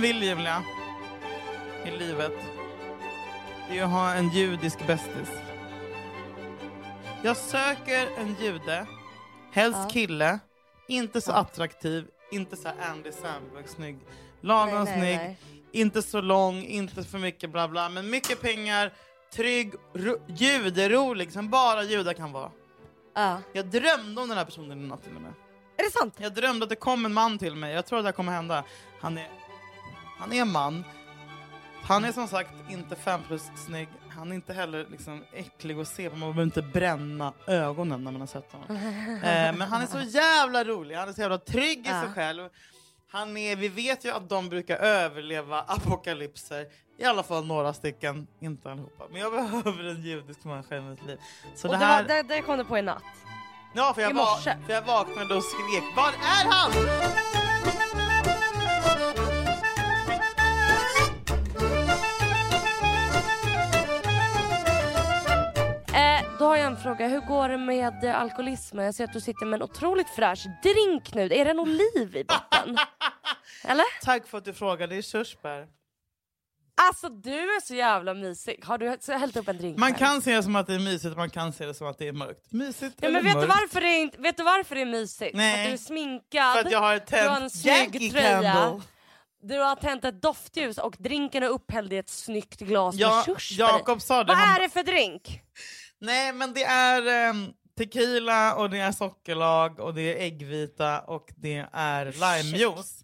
[0.00, 0.62] man vill Julia,
[1.84, 2.32] i livet,
[3.68, 5.30] det är att ha en judisk bästis.
[7.22, 8.86] Jag söker en jude,
[9.52, 9.88] helst Ja.
[9.92, 10.38] kille,
[10.88, 11.34] inte så Ja.
[11.34, 13.98] attraktiv, inte så Andy Samberg snygg,
[14.40, 15.38] lagom Nej, snygg, nej.
[15.72, 18.92] inte så lång, inte för mycket bla bla, men mycket pengar,
[19.34, 22.50] trygg, ro- juderolig som bara judar kan vara.
[23.14, 23.38] Ja.
[23.52, 25.32] Jag drömde om den här personen i natt till och med.
[25.76, 26.14] Är det sant?
[26.18, 27.74] Jag drömde att det kom en man till mig.
[27.74, 28.64] Jag tror att det här kommer hända.
[29.00, 29.28] Han är,
[30.20, 30.84] han är en man.
[31.82, 33.88] Han är som sagt inte fem plus snygg.
[34.16, 36.16] Han är inte heller liksom äcklig att se på.
[36.16, 38.76] Man behöver inte bränna ögonen när man har sett honom.
[39.24, 40.94] eh, men han är så jävla rolig.
[40.94, 42.02] Han är så jävla trygg i Ja.
[42.02, 42.48] sig själv.
[43.12, 46.66] Han är, vi vet ju att de brukar överleva apokalypser.
[46.98, 49.04] I alla fall några stycken, inte allihopa.
[49.10, 51.18] Men jag behöver en judisk människa i mitt liv.
[51.54, 52.02] Så Och det det, här...
[52.02, 53.02] var, det, det kom du på i natt?
[53.74, 56.70] Ja, för jag, va- för jag vaknade och skrek Var är han?
[66.76, 67.08] Fråga.
[67.08, 68.84] Hur går det med eh, alkoholismen?
[68.84, 71.22] Jag ser att du sitter med en otroligt fräsch drink nu.
[71.24, 72.76] Är det en oliv i botten?
[73.64, 73.84] Eller?
[74.04, 75.66] Tack för att du frågade, det är körsbär.
[76.82, 78.60] Alltså du är så jävla mysig.
[78.64, 79.98] Har du hällt upp en drink Man här?
[79.98, 82.08] kan se det som att det är mysigt, man kan se det som att det
[82.08, 82.52] är mörkt.
[82.52, 83.48] Mysigt Ja, men vet du, mörkt?
[83.60, 85.36] varför det är inte, vet du varför det är mysigt?
[85.36, 85.54] Nej.
[85.54, 88.80] För att du är sminkad, För att jag har du har en snygg tröja,
[89.42, 93.24] du har tänt ett doftljus och drinken är upphälld i ett snyggt glas Ja, med
[93.24, 93.64] körsbär.
[93.64, 94.28] Jakob sa det.
[94.28, 95.40] Vad han- är det för drink?
[96.00, 101.28] Nej men det är ehm, tequila och det är sockerlag och det är äggvita och
[101.36, 102.04] det är
[102.42, 103.02] limejuice.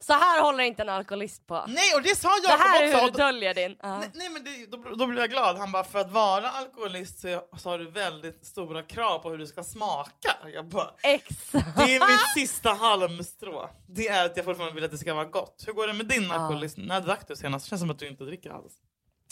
[0.00, 1.64] Så här håller inte en alkoholist på.
[1.68, 3.04] Nej och det sa det Jakob här är också!
[3.04, 3.76] hur du döljer din...
[3.82, 3.98] Ja.
[3.98, 5.56] Nej, nej men det, då, då blir jag glad.
[5.58, 9.38] Han bara, för att vara alkoholist så, så har du väldigt stora krav på hur
[9.38, 10.36] du ska smaka.
[10.54, 11.76] Jag bara, Exakt.
[11.76, 13.70] det är mitt sista halmstrå.
[13.88, 15.64] Det är att jag fortfarande vill att det ska vara gott.
[15.66, 16.34] Hur går det med din Ja.
[16.34, 16.80] alkoholism?
[16.80, 17.66] När drack du senast?
[17.66, 18.72] Det känns som att du inte dricker alls.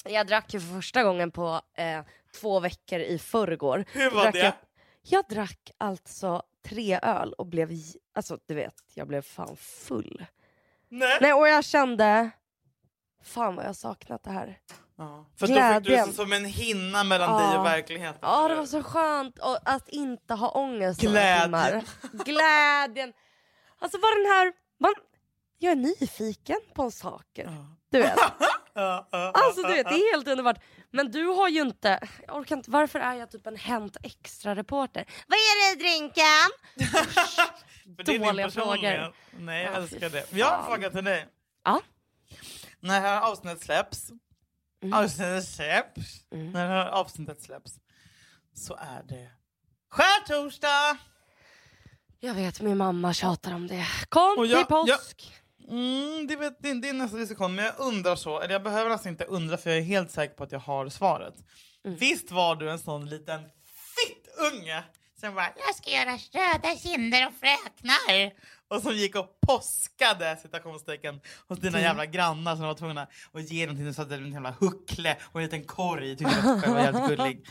[0.05, 2.01] Jag drack ju för första gången på eh,
[2.41, 3.84] två veckor i förrgår.
[3.93, 4.38] Hur var det?
[4.38, 4.53] Jag,
[5.03, 7.70] jag drack alltså tre öl och blev,
[8.15, 10.25] alltså du vet, jag blev fan full.
[10.88, 11.19] Nej.
[11.20, 12.31] Nej och jag kände,
[13.25, 14.59] fan vad jag saknat det här.
[14.97, 15.25] Ja.
[15.37, 16.12] För då fick du Glädjen.
[16.12, 17.48] som en hinna mellan Ja.
[17.48, 18.19] dig och verkligheten.
[18.22, 21.43] Ja det var så skönt att inte ha ångest några Glädje.
[21.44, 21.84] timmar.
[22.25, 23.12] Glädjen.
[23.78, 24.94] Alltså var den här, man,
[25.59, 27.44] jag är nyfiken på saker.
[27.44, 27.76] Ja.
[27.91, 28.19] Du vet.
[28.75, 30.62] Alltså du vet, det är helt underbart.
[30.91, 35.05] Men du har ju inte, jag orkar inte, varför är jag typ en Hänt Extra-reporter?
[35.27, 36.50] Vad är det i drinken?
[38.27, 39.15] Dåliga frågor.
[39.38, 40.32] Nej jag Ja, älskar det.
[40.32, 41.27] Jag har en fråga till dig.
[41.65, 41.81] Ja.
[42.81, 44.11] När det här avsnittet släpps,
[44.82, 44.99] Mm.
[44.99, 46.00] avsnittet släpps,
[46.32, 46.50] Mm.
[46.53, 47.72] när det här avsnittet släpps
[48.55, 49.31] så är det
[49.91, 50.97] skärtorsdag!
[52.21, 53.87] Jag vet, min mamma tjatar om det.
[54.09, 55.42] Kom jag- till påsk!
[55.69, 58.91] Mm, det, vet, det, det är nästa diskussion, men jag undrar så, eller jag behöver
[58.91, 61.34] alltså inte undra för jag är helt säker på att jag har svaret.
[61.84, 61.97] Mm.
[61.99, 63.41] Visst var du en sån liten
[63.97, 64.84] fittunge
[65.21, 68.33] som bara Jag ska göra röda kinder och fräknar.
[68.69, 71.83] och som gick och påskade citationstecken hos dina Mm.
[71.89, 73.03] jävla grannar som var tvungna
[73.33, 76.17] att ge någonting så att det en jävla huckle och en liten korg.
[76.17, 77.47] Tyckte att var jävligt gullig.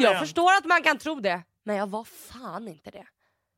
[0.00, 3.06] Jag förstår att man kan tro det, men jag var fan inte det.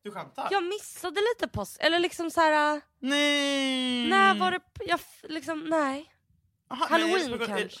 [0.03, 0.47] Du skämtar?
[0.51, 2.75] Jag missade lite påsk, eller liksom så här.
[2.75, 4.09] äh, Nej!
[4.09, 6.13] när var det, jag liksom, nej.
[6.71, 7.79] Aha, men är Halloween grund- kanske.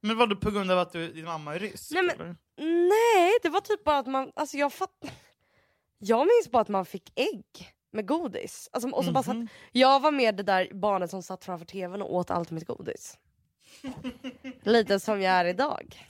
[0.00, 1.90] Men var det på grund av att du, din mamma är rysk?
[1.90, 2.36] Nej, men- eller?
[2.88, 4.90] Nej, det var typ bara att man, alltså jag fatt...
[5.98, 7.44] Jag minns bara att man fick ägg
[7.92, 8.68] med godis.
[8.72, 9.48] Alltså, och så bara satt, Mhm.
[9.72, 13.18] jag var med det där barnet som satt framför tvn och åt allt mitt godis.
[14.62, 16.06] Lite som jag är idag.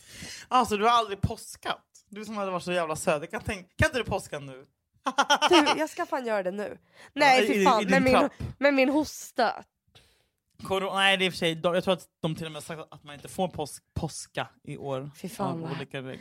[0.48, 1.84] Alltså du har aldrig påskat?
[2.08, 3.30] Du som hade varit så jävla söt.
[3.30, 4.66] Kan, tänk, kan inte du påska nu?
[5.48, 6.78] Du, jag ska fan göra det nu.
[7.12, 8.28] Nej fy fan, med min,
[8.58, 9.64] med min hosta.
[10.62, 12.80] Corona, nej det är för sig, de- jag tror att de till och med sagt
[12.90, 15.10] att man inte får påsk, påska i år.
[15.16, 16.20] Fy fan, av olika regler.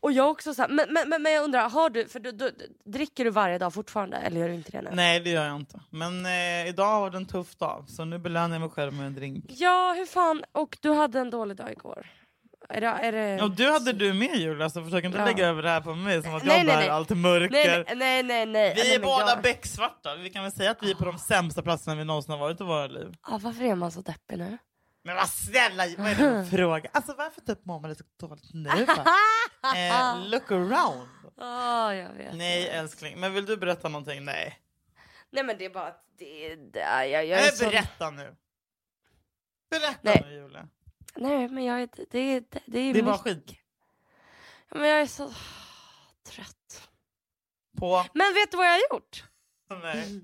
[0.00, 2.32] Och jag också så här, men, men, men, men jag undrar, har du, för du,
[2.32, 2.52] du,
[2.84, 4.90] dricker du varje dag fortfarande eller gör du inte det nu?
[4.92, 5.80] Nej det gör jag inte.
[5.90, 9.06] Men eh, idag var det en tuff dag så nu belönar jag mig själv med
[9.06, 9.44] en drink.
[9.48, 12.06] Ja hur fan, och du hade en dålig dag igår.
[12.68, 13.42] Är det, är det...
[13.42, 15.24] Och du hade du med Julia så försök inte Ja.
[15.24, 16.88] lägga över det här på mig som att Nej, jag nej, bär nej.
[16.88, 17.50] allt mörker.
[17.50, 18.72] nej, nej, nej, nej.
[18.76, 19.42] Vi är båda jag...
[19.42, 20.14] becksvarta.
[20.16, 22.60] Vi kan väl säga att vi är på de sämsta platserna vi någonsin har varit
[22.60, 23.14] i våra liv.
[23.30, 24.58] Ja, varför är man så deppig nu?
[25.04, 26.90] Men vad snälla, vad är det för fråga?
[26.92, 28.70] Alltså varför typ mår man lite dåligt nu?
[29.76, 31.08] eh, look around.
[31.36, 32.34] Ja, jag vet.
[32.34, 34.24] Nej älskling, men vill du berätta någonting?
[34.24, 34.58] Nej.
[35.30, 36.78] Nej men det är bara att det, det
[37.08, 37.64] jag, jag är Nej, så...
[37.64, 38.36] berätta nu.
[39.70, 40.22] Berätta Nej.
[40.26, 40.68] nu Julia.
[41.16, 43.20] Nej men jag det, det, det, är Det mycket.
[43.20, 43.52] skit.
[44.70, 45.32] Men jag är så
[46.28, 46.88] trött.
[47.78, 48.04] På...
[48.14, 49.24] Men vet du vad jag har gjort?
[49.82, 50.20] Nej.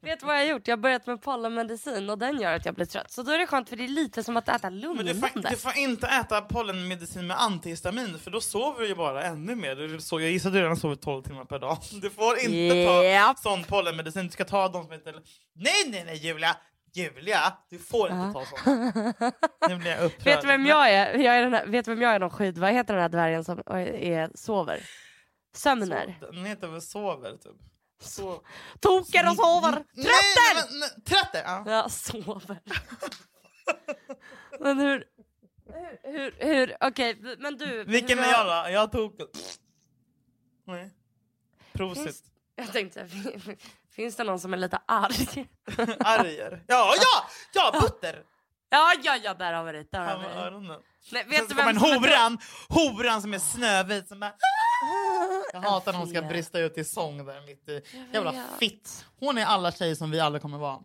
[0.00, 0.68] Vet du vad jag har gjort?
[0.68, 3.10] Jag har börjat med pollenmedicin och den gör att jag blir trött.
[3.10, 5.14] Så då är det skönt för det är lite som att äta Men du lugnande.
[5.14, 9.54] får, du får inte äta pollenmedicin med antihistamin för då sover du ju bara ännu
[9.54, 9.76] mer.
[9.76, 11.78] Du så, jag gissar att du redan sover 12 timmar per dag.
[12.02, 13.36] Du får inte Japp.
[13.36, 14.26] ta sån pollenmedicin.
[14.26, 15.12] Du ska ta de som inte...
[15.54, 16.56] Nej, nej, nej Julia!
[16.96, 17.58] Julia!
[17.68, 18.92] Du får inte ta sån.
[19.68, 20.24] Nu blir jag upprörd.
[20.24, 21.18] Vet du vem jag är?
[21.18, 22.58] jag är den här, vet du vem jag är någon skit?
[22.58, 24.80] Vad heter den här dvärgen som är, sover?
[25.54, 26.18] Sömner.
[26.20, 27.56] Den heter väl sover typ.
[28.00, 28.42] Så...
[28.80, 29.72] Toker och sover!
[29.72, 30.78] Trötter!
[30.80, 31.42] nej, Trötter!
[31.44, 31.64] Ja.
[31.66, 32.58] Ja, sover.
[34.60, 35.04] men hur...
[35.72, 37.84] Hur, hur, hur okej, men du.
[37.84, 38.70] Vilken är jag då?
[38.70, 39.20] Jag tog...
[40.66, 40.90] Nej.
[41.72, 42.24] Prosit.
[42.56, 43.08] Jag tänkte,
[43.96, 45.48] finns det någon som är lite arg?
[45.98, 46.64] Arger.
[46.66, 47.24] Ja, ja!
[47.52, 48.22] Ja, Butter!
[48.68, 49.90] Ja, ja, ja, där har vi det.
[49.92, 50.18] Där har
[50.60, 50.80] vi det.
[51.12, 52.38] Nej, vet du vem en som är horan,
[52.68, 54.32] horan som är snövit som bara...
[55.52, 57.82] Jag hatar när hon ska brista ut i sång där mitt i.
[58.12, 59.06] Jävla fitt.
[59.20, 60.78] Hon är alla tjejer som vi alla kommer vara.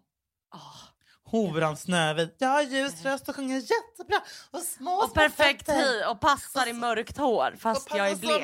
[0.56, 0.92] Ah.
[1.32, 2.36] Horan Snövit.
[2.38, 4.22] Jag har ljus röst och sjunger jättebra.
[4.52, 8.44] Och små Och små perfekt hy och passar i mörkt hår fast jag är blek.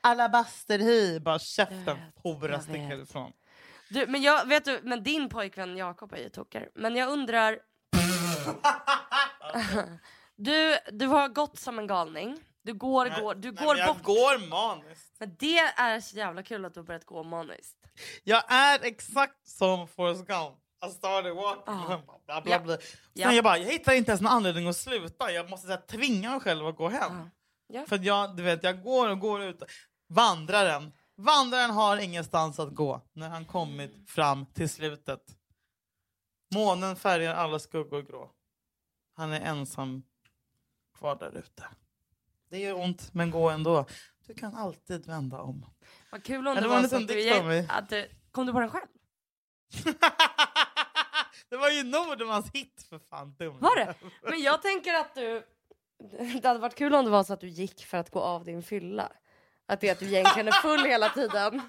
[0.00, 1.20] Alabasterhy.
[1.20, 1.98] Bara käften.
[2.22, 3.32] Hora sticker ifrån.
[3.92, 6.68] Du, men jag, vet du, men din pojkvän Jakob är ju toker.
[6.74, 7.58] Men jag undrar...
[10.36, 12.38] du, du har gått som en galning.
[12.62, 14.02] Du går, går, du Nej, går jag bort.
[14.02, 15.16] går maniskt.
[15.18, 17.76] Men det är så jävla kul att du har börjat gå maniskt.
[18.24, 20.58] Jag är exakt som Forrest Gump.
[20.86, 21.74] I started walking.
[21.74, 21.98] Ah.
[22.42, 22.78] Bla, bla,
[23.12, 23.32] Ja.
[23.32, 25.32] jag bara, jag hittar inte ens någon anledning att sluta.
[25.32, 27.12] Jag måste så här, tvinga mig själv att gå hem.
[27.12, 27.28] Ja.
[27.80, 27.86] Ja.
[27.86, 29.62] För jag, du vet, jag går och går ut.
[30.08, 30.92] Vandraren.
[31.22, 35.36] Vandraren har ingenstans att gå när han kommit fram till slutet.
[36.54, 38.30] Månen färgar alla skuggor grå.
[39.14, 40.02] Han är ensam
[40.98, 41.64] kvar där ute.
[42.50, 43.86] Det gör ont, men gå ändå.
[44.26, 45.66] Du kan alltid vända om.
[46.10, 47.66] Vad kul om det det var var så liten att du, mig.
[47.68, 48.10] att du...
[48.30, 48.86] Kom du på den själv?
[51.48, 53.34] det var ju Nordmans hit för fan.
[53.38, 53.58] Dum.
[53.58, 53.94] Var det?
[54.22, 55.46] Men jag tänker att du...
[56.42, 58.44] Det hade varit kul om det var så att du gick för att gå av
[58.44, 59.12] din fylla.
[59.72, 61.62] Att det är att du egentligen är full hela tiden.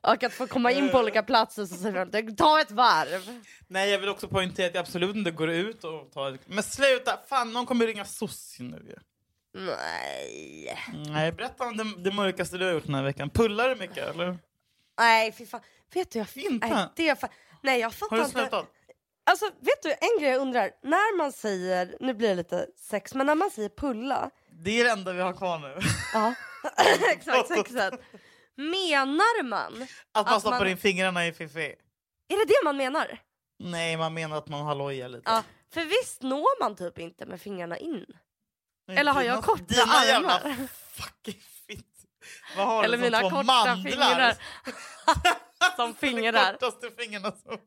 [0.00, 3.42] Och att få komma in på olika platser så säger du ta ett varv.
[3.66, 6.40] Nej, jag vill också poängtera att jag absolut inte går ut och tar ett...
[6.46, 7.18] Men sluta!
[7.28, 8.96] Fan, någon kommer ringa soc nu ju.
[9.66, 10.78] Nej.
[11.08, 13.30] Nej, berätta om det, det mörkaste du har gjort den här veckan.
[13.30, 14.38] Pullar du mycket eller?
[14.98, 15.60] Nej fy fan.
[15.94, 16.66] Vet du, jag, Inte?
[16.66, 17.30] Nej, det är fan,
[17.62, 18.40] nej jag fattar Har du inte.
[18.40, 18.66] slutat?
[19.24, 20.70] Alltså vet du en grej jag undrar.
[20.82, 24.30] När man säger, nu blir det lite sex, men när man säger pulla.
[24.50, 25.78] Det är det enda vi har kvar nu.
[26.14, 26.34] Ja.
[27.12, 27.94] Exakt sexet.
[28.56, 29.86] Menar man?
[30.12, 31.74] Att man Att stoppar man- in fingrarna i fiffi.
[32.28, 33.18] Är det det man menar?
[33.58, 35.22] Nej, man menar att man hallojar lite.
[35.30, 35.42] Ja.
[35.72, 38.06] För visst når man typ inte med fingrarna in?
[38.88, 40.06] Nej, eller har jag korta dina armar?
[40.06, 41.86] jävla fucking fitt.
[42.56, 43.90] Vad har Eller du som mina två korta mandlar?
[43.90, 44.34] fingrar.
[45.76, 46.52] Som fingrar.
[46.52, 47.58] Kortaste fingrarna som...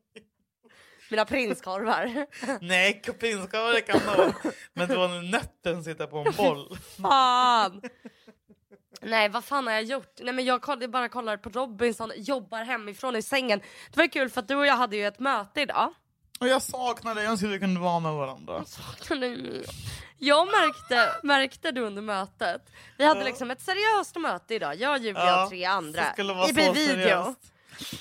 [1.10, 2.26] Mina prinskorvar.
[2.60, 4.32] Nej, kupinskavare kan nå.
[4.72, 6.78] Men det var när nötten sitter på en boll.
[7.02, 7.82] Fan!
[9.04, 10.14] Nej vad fan har jag gjort?
[10.20, 13.60] Nej men jag koll- bara kollar på Robinson, jobbar hemifrån i sängen.
[13.90, 15.92] Det var kul för att du och jag hade ju ett möte idag.
[16.40, 18.64] Och jag saknar dig, jag önskar vi kunde vara med varandra.
[20.18, 22.62] Jag märkte, märkte du under mötet,
[22.98, 26.00] vi hade liksom ett seriöst möte idag, jag, Julia och tre andra.
[26.48, 27.34] I video.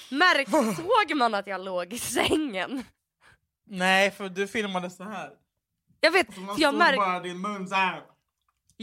[0.10, 2.83] Märk, såg man att jag låg i sängen?
[3.67, 5.29] Nej, för du filmade så här.
[6.00, 8.01] Jag vet, Så man jag märkte, bara din mun så här.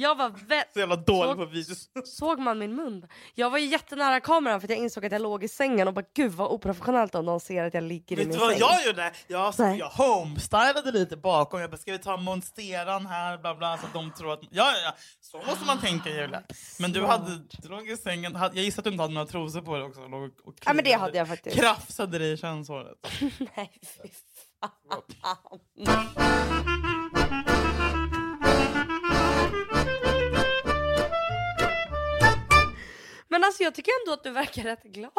[0.00, 0.33] Jag var
[0.73, 1.88] Så jävla dålig Såg- på videos.
[2.04, 3.07] Såg man min mun?
[3.35, 5.95] Jag var ju jättenära kameran för att jag insåg att jag låg i sängen och
[5.95, 8.50] bara gud vad oprofessionellt om någon ser att jag ligger i Vet min du vad
[8.50, 8.61] säng.
[8.61, 9.12] jag gjorde?
[9.26, 9.78] Jag, Nej.
[9.78, 11.61] jag homestylade lite bakom.
[11.61, 13.38] Jag bara, ska vi ta monsteran här?
[13.38, 14.40] Bla, bla, så att de tror att...
[14.50, 14.95] Ja, ja.
[15.21, 16.42] Så måste man tänka Julia.
[16.78, 18.38] Men du, hade, du låg i sängen.
[18.40, 20.00] Jag gissar att du inte hade några trosor på dig också.
[20.09, 21.57] Låg och, och Ja men det hade jag faktiskt.
[21.57, 22.97] Krafsade dig i könshåret.
[23.57, 24.09] Nej fy
[24.61, 24.71] fan.
[33.31, 35.13] Men alltså jag tycker ändå att du verkar rätt glad.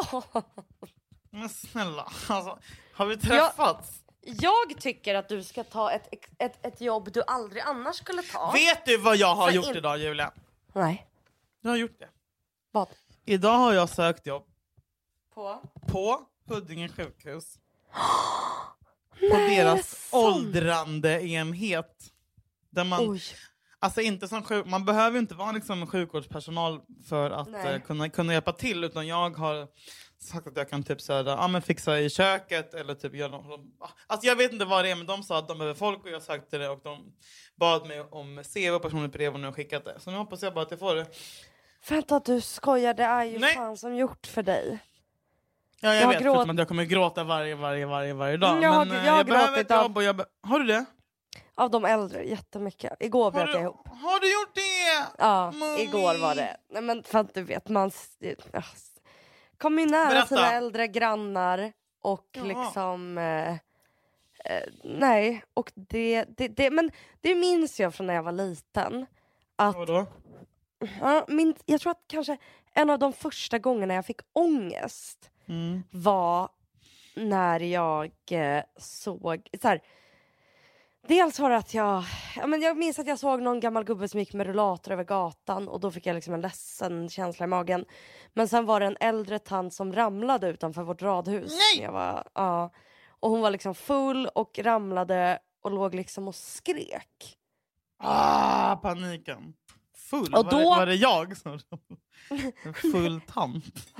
[1.30, 2.58] Men snälla, alltså,
[2.92, 4.02] har vi träffats?
[4.20, 8.50] Jag tycker att du ska ta ett, ett, ett jobb du aldrig annars skulle ta.
[8.52, 10.32] Vet du vad jag har För gjort in- idag Julia?
[10.72, 11.06] Nej.
[11.60, 12.08] Jag har gjort det.
[12.70, 12.88] Vad?
[13.24, 14.46] Idag har jag sökt jobb
[15.34, 15.62] På?
[15.88, 17.58] på Huddinge sjukhus.
[19.20, 20.24] på deras sant?
[20.24, 22.12] åldrande enhet.
[22.70, 23.22] Där man, Oj.
[23.82, 28.32] Alltså inte som sjuk, man behöver inte vara liksom sjukvårdspersonal för att eh, kunna, kunna
[28.32, 29.68] hjälpa till utan jag har
[30.20, 33.30] sagt att jag kan typ så här, ja, men fixa i köket eller typ göra
[33.30, 33.60] något.
[34.06, 36.10] Alltså jag vet inte vad det är men de sa att de behöver folk och
[36.10, 37.12] jag sökte det och de
[37.56, 40.00] bad mig om CV och personligt brev och nu har jag skickat det.
[40.00, 41.06] Så nu hoppas jag bara att jag får det.
[41.88, 43.54] Vänta du skojar, det är ju Nej.
[43.54, 44.78] fan som gjort för dig.
[45.80, 48.50] Ja, jag, Jag vet, gråt- förutom att jag kommer gråta varje, varje, varje, varje dag.
[48.50, 50.66] Mm, jag men eh, jag har jag behöver ett jobb och jag be- Har du
[50.66, 50.84] det?
[51.54, 52.92] Av de äldre, jättemycket.
[53.00, 53.88] Igår bröt jag ihop.
[53.88, 55.06] har du gjort det?
[55.18, 55.82] Ja, Mommy.
[55.82, 56.56] igår var det.
[56.68, 57.90] Nej, men för att du vet, man
[58.52, 58.62] ja,
[59.58, 60.26] kom ju nära Berätta.
[60.26, 62.42] sina äldre grannar och Ja.
[62.44, 63.18] liksom...
[63.18, 63.50] Eh,
[64.44, 66.90] eh, nej, och det, det, det, men
[67.20, 69.06] det minns jag från när jag var liten.
[69.56, 70.06] Att, Vadå?
[71.00, 72.36] ja, min, jag tror att kanske
[72.74, 75.82] en av de första gångerna jag fick ångest Mm.
[75.90, 76.48] var
[77.14, 79.48] när jag eh, såg...
[79.62, 79.82] Så här,
[81.08, 82.04] dels var det att jag...
[82.36, 85.04] Ja, men jag minns att jag såg någon gammal gubbe som gick med rullator över
[85.04, 87.84] gatan och då fick jag liksom en ledsen känsla i magen.
[88.32, 91.58] Men sen var det en äldre tant som ramlade utanför vårt radhus.
[91.74, 91.84] Nej!
[91.84, 92.70] Jag var, ja,
[93.20, 97.38] och hon var liksom full och ramlade och låg liksom och skrek.
[97.98, 99.54] Ah, paniken.
[100.12, 100.34] Full?
[100.34, 101.58] Och var, det, då- var det jag som
[102.64, 103.94] En full tant?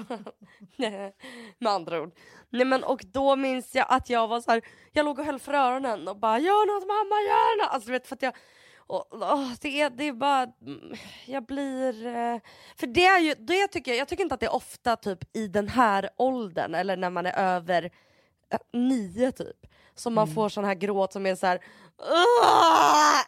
[1.59, 2.13] med andra ord.
[2.51, 5.39] Nej, men, och då minns jag att jag var så här, jag låg och höll
[5.39, 7.75] för öronen och bara gör något mamma, gör något!
[7.75, 8.35] Alltså, vet, för jag,
[8.77, 10.95] och, åh, det, är, det är bara, mm,
[11.27, 12.07] jag blir...
[12.07, 12.41] Eh,
[12.77, 15.37] för det är ju, det tycker jag, jag tycker inte att det är ofta typ
[15.37, 17.91] i den här åldern eller när man är över
[18.51, 19.67] eh, nio typ.
[19.95, 21.61] Som man får sån här gråt som är så här.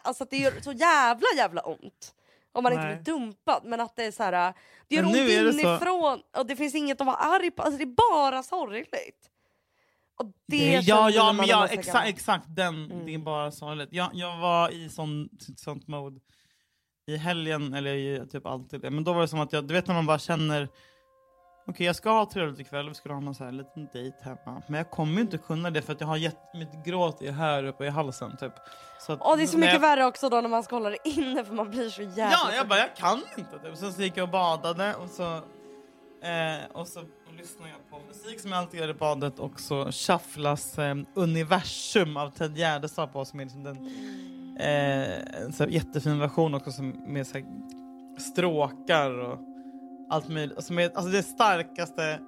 [0.03, 2.13] Alltså det gör så jävla jävla ont.
[2.55, 2.95] Om man inte Nej.
[2.95, 3.61] blir dumpad.
[3.65, 4.53] Men att det är så här.
[4.87, 7.63] Det gör Men ont är det inifrån och det finns inget att vara arg på.
[7.63, 9.29] Alltså det är bara sorgligt.
[10.19, 13.05] Och det, Det, ja, ja, men ja, exakt, exakt den, Mm.
[13.05, 13.89] det är bara sorgligt.
[13.91, 16.19] Jag, jag var i sån, sånt mode
[17.07, 18.81] i helgen, eller i typ alltid.
[18.93, 20.69] Men då var det som att jag, du vet när man bara känner
[21.67, 24.61] Okej jag ska ha trevligt ikväll, vi ska ha någon så här liten dejt hemma.
[24.67, 27.31] Men jag kommer ju inte kunna det för att jag har gett, mitt gråt är
[27.31, 28.53] här uppe i halsen typ.
[28.99, 30.89] Så att, Och det är så mycket jag, värre också då när man ska hålla
[30.89, 32.31] det inne för man blir så jävla...
[32.31, 33.77] Ja, jag bara jag kan inte typ.
[33.77, 35.41] Sen så gick jag och badade och så
[36.25, 36.99] Eh, och så
[37.37, 42.17] lyssnar jag på musik som jag alltid gör i badet och så shufflas eh, Universum
[42.17, 43.77] av Ted Gärdestad på som är liksom den,
[44.59, 47.45] eh, en så jättefin version också som med så här
[48.19, 49.39] stråkar och
[50.09, 50.63] allt möjligt.
[50.63, 52.19] Som är, alltså det starkaste,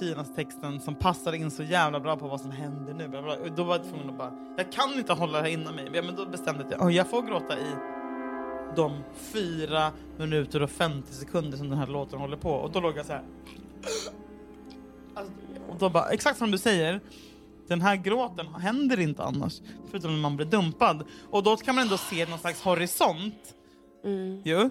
[0.00, 3.08] finaste texten som passar in så jävla bra på vad som händer nu.
[3.08, 3.36] Bla bla.
[3.36, 5.90] Och då var jag tvungen att bara, jag kan inte hålla det här inom mig.
[5.92, 7.72] Ja, men då bestämde jag att jag, jag får gråta i
[8.76, 12.50] de fyra minuter och 50 sekunder som den här låten håller på.
[12.50, 13.22] Och då låg jag så här.
[15.14, 15.32] Alltså,
[15.68, 17.00] och då bara, exakt som du säger,
[17.68, 19.60] den här gråten händer inte annars.
[19.90, 21.04] Förutom när man blir dumpad.
[21.30, 23.54] Och då kan man ändå se någon slags horisont.
[24.04, 24.42] Mm.
[24.44, 24.70] Jo.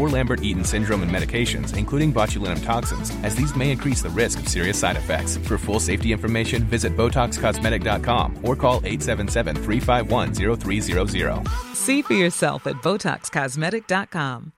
[0.00, 4.48] or Lambert-Eaton syndrome and medications, including botulinum toxins, as these may increase the risk of
[4.48, 5.36] serious side effects.
[5.48, 11.48] For full safety information, visit BotoxCosmetic.com or call 877-351-0300.
[11.74, 14.52] See for yourself at BotoxCosmetic.com.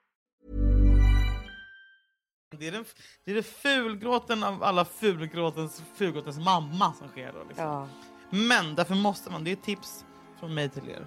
[2.58, 2.84] Det är, den,
[3.24, 7.38] det är det fulgråten av alla fulgråtens, fulgråtens mamma som sker då.
[7.48, 7.66] Liksom.
[7.66, 7.88] Ja.
[8.30, 10.04] Men därför måste man, det är ett tips
[10.40, 11.06] från mig till er.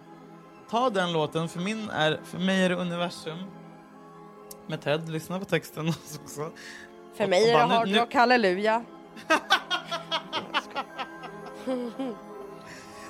[0.70, 3.38] Ta den låten, för, min är, för mig är det universum.
[4.68, 5.88] Med Ted, lyssna på texten
[6.24, 6.52] också.
[7.18, 8.84] För mig är det bara, nu- hardrock halleluja.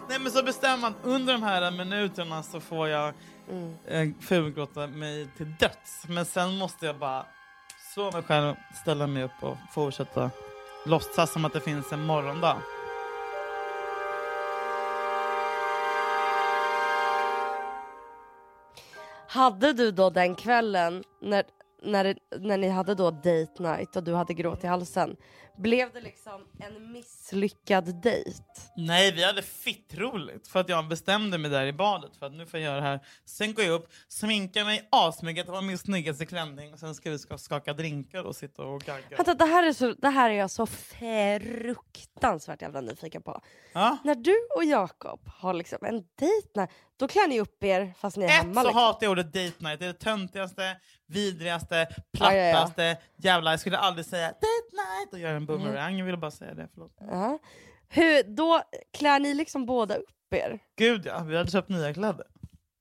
[0.09, 3.13] Nej men så bestämmer man under de här minuterna så får jag
[3.49, 3.75] Mm.
[3.87, 6.03] eh, fulgråta mig till döds.
[6.07, 7.25] Men sen måste jag bara
[7.93, 10.31] slå mig själv, ställa mig upp och fortsätta
[10.85, 12.57] låtsas som att det finns en morgondag.
[19.35, 21.43] Hade du då den kvällen när,
[21.81, 25.15] när, när ni hade då date night och du hade gråt i halsen.
[25.57, 28.43] Blev det liksom en misslyckad dejt?
[28.77, 32.33] Nej, vi hade fitt roligt för att jag bestämde mig där i badet för att
[32.33, 32.99] nu får jag göra det här.
[33.25, 37.19] Sen går jag upp, sminkar mig asmycket, har min snyggaste klänning och sen ska vi
[37.19, 39.17] ska skaka drinkar och sitta och gagga.
[39.17, 43.41] Vänta, det här, är så, det här är jag så fruktansvärt jävla nyfiken på.
[43.73, 43.97] Ja?
[44.03, 48.17] När du och Jakob har liksom en dejt när Då klär ni upp er fast
[48.17, 48.53] ni är Ett hemma.
[48.61, 48.79] så liksom.
[48.81, 49.79] hatar jag ordet date night.
[49.79, 52.51] Det är det töntigaste, vidrigaste, Ja, ja, ja.
[52.53, 52.97] plattaste.
[53.17, 55.67] Jävlar, jag skulle aldrig säga date night och göra en en mm.
[55.67, 55.97] boomerang.
[55.97, 56.67] Jag ville bara säga det.
[56.73, 56.91] Förlåt.
[56.99, 57.39] Ja.
[57.89, 58.61] Hur, då
[58.93, 60.59] klär ni liksom båda upp er?
[60.75, 62.27] Gud ja, vi hade köpt nya kläder.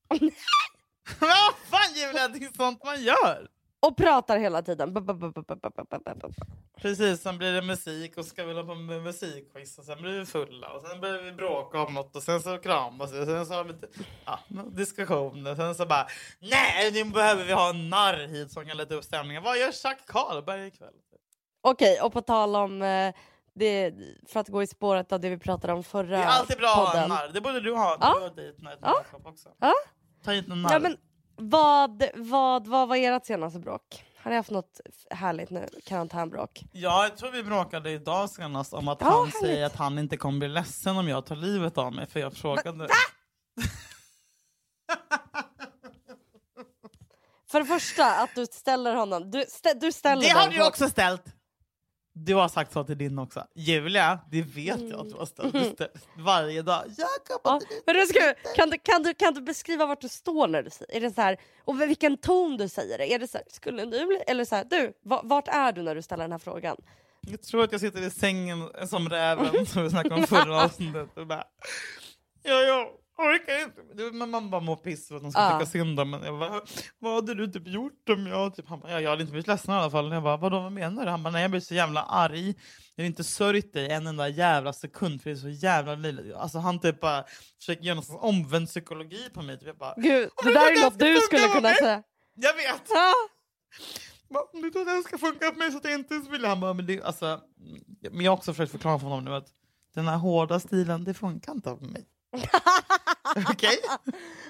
[1.21, 3.49] Vad fan Julia, det är sånt man gör!
[3.81, 4.95] Och pratar hela tiden.
[6.77, 10.19] Precis, sen blir det musik och ska vi hålla på med musikquiz och sen blir
[10.19, 13.27] vi fulla och sen börjar vi bråka om något och sen så kramas vi och
[13.27, 13.75] sen så har vi
[14.25, 14.39] ja,
[14.73, 15.55] diskussioner.
[15.55, 16.07] Sen så bara
[16.39, 19.43] nej, nu behöver vi ha en narr hit som kan leta upp stämningen.
[19.43, 20.95] Vad gör Jack Karlberg ikväll?
[21.65, 23.15] Okej, och på tal om eh,
[23.55, 23.95] det,
[24.29, 26.69] för att gå i spåret av det vi pratade om förra Det är alltid bra
[26.69, 27.09] att ha en podden.
[27.09, 27.31] narr.
[27.33, 27.97] Det borde du ha.
[28.01, 28.15] Ja.
[28.19, 29.05] Du har night med Ja.
[29.25, 29.49] Också.
[29.61, 29.73] Ja.
[30.25, 30.73] Ta hit en narr.
[30.73, 30.97] Ja, men
[31.37, 34.05] vad, vad, vad var ert senaste bråk?
[34.23, 34.81] Har ni haft något
[35.11, 35.69] härligt nu?
[35.87, 36.65] Karantänbråk?
[36.73, 39.41] Ja, jag tror vi bråkade idag senast om att Ja, han härligt.
[39.41, 42.35] säger att han inte kommer bli ledsen om jag tar livet av mig för jag
[42.35, 42.89] frågade.
[47.51, 49.31] För det första, att du ställer honom...
[49.31, 50.69] Du, stä, du ställer Det den har du frågan.
[50.69, 51.25] också ställt!
[52.17, 53.47] Du har sagt så till din också.
[53.55, 55.53] Julia, det vet jag att du har.
[55.53, 56.83] Du ställt varje dag.
[56.99, 60.49] Jakob, Ja, men du ska, kan, du, kan, du, kan du beskriva vart du står
[60.49, 63.13] när du säger är det så här, och vilken ton du säger det?
[63.15, 65.95] Är det så här, skulle du eller så här, du, va- vart är du när
[65.95, 66.77] du ställer den här frågan?
[67.27, 71.09] jag tror att jag sitter i sängen som räven som vi snackade om förra avsnittet.
[71.17, 71.45] Och bara,
[72.43, 74.17] ja, jag orkar inte.
[74.19, 75.59] Men man bara mår piss för att de ska Ja.
[75.59, 76.23] tycka synd om en.
[76.23, 76.61] Jag bara,
[76.99, 78.55] vad hade du typ gjort om jag...
[78.55, 80.13] Typ, han bara, ja, jag hade inte blivit ledsen i alla fall.
[80.13, 81.11] Jag bara, vadå, vad menar du?
[81.11, 82.55] Han bara, nej jag blir så jävla arg.
[82.95, 86.35] Jag har inte sörjt dig en enda jävla sekund för det är så jävla löjligt.
[86.35, 87.25] Alltså han typ bara
[87.59, 89.59] försöker göra någon omvänd psykologi på mig.
[89.59, 91.77] Typ, jag bara, Gud, men det där är något du skulle kunna med.
[91.77, 92.03] säga.
[92.35, 92.83] jag vet!
[92.89, 93.13] Ja.
[94.53, 96.45] Om du tror att det här ska funka för mig så att jag inte vill
[96.45, 97.41] han bara, men, det, alltså,
[98.11, 99.49] men jag har också försökt förklara för honom nu att
[99.95, 102.05] den här hårda stilen, det funkar inte på mig.
[103.51, 103.77] Okej?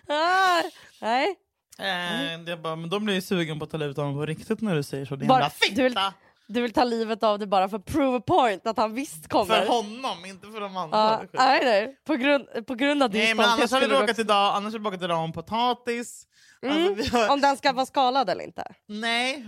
[0.08, 0.62] Ah,
[1.00, 1.36] nej.
[1.78, 4.26] Eh, jag bara, men då blir jag sugen på att ta livet av honom på
[4.26, 5.16] riktigt när du säger så.
[5.16, 5.74] Din Bara- jävla fitta!
[5.76, 5.98] du vill-
[6.46, 9.28] Du vill ta livet av det bara för att prove a point, att han visst
[9.28, 9.61] kommer.
[9.61, 10.98] För honom, inte för de andra.
[10.98, 11.96] Ja, nej, nej.
[12.06, 14.78] På, grund, på grund av din Nej men annars har vi bråkat idag, annars vi
[14.78, 16.26] bråkat idag om potatis.
[16.62, 16.94] Alltså, Mm.
[16.94, 17.28] vi har...
[17.32, 18.64] Om den ska vara skalad eller inte.
[18.87, 19.46] Nej,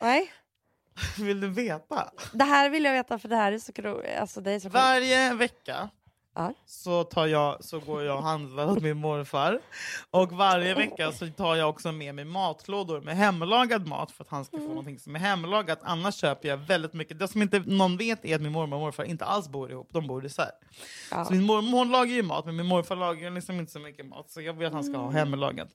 [0.00, 0.32] Nej.
[1.18, 2.08] vill du veta?
[2.32, 3.72] Det här vill jag veta för det här är så.
[4.20, 4.74] Alltså, det är så sjukt.
[4.74, 5.88] Varje vecka
[6.36, 6.54] Ja.
[6.66, 9.60] så, tar jag, så går jag och handlar hos min morfar.
[10.10, 14.30] Och varje vecka så tar jag också med mig matlådor med hemlagad mat för att
[14.30, 15.78] han ska få någonting som är hemlagat.
[15.82, 17.18] Annars köper jag väldigt mycket.
[17.18, 19.88] Det som inte någon vet är att min mormor och morfar inte alls bor ihop,
[19.92, 20.50] de bor isär.
[21.10, 21.24] Ja.
[21.24, 24.06] Så min mormor hon lagar ju mat, men min morfar lagar liksom inte så mycket
[24.06, 24.30] mat.
[24.30, 25.68] Så jag vill att han ska ha hemlagat.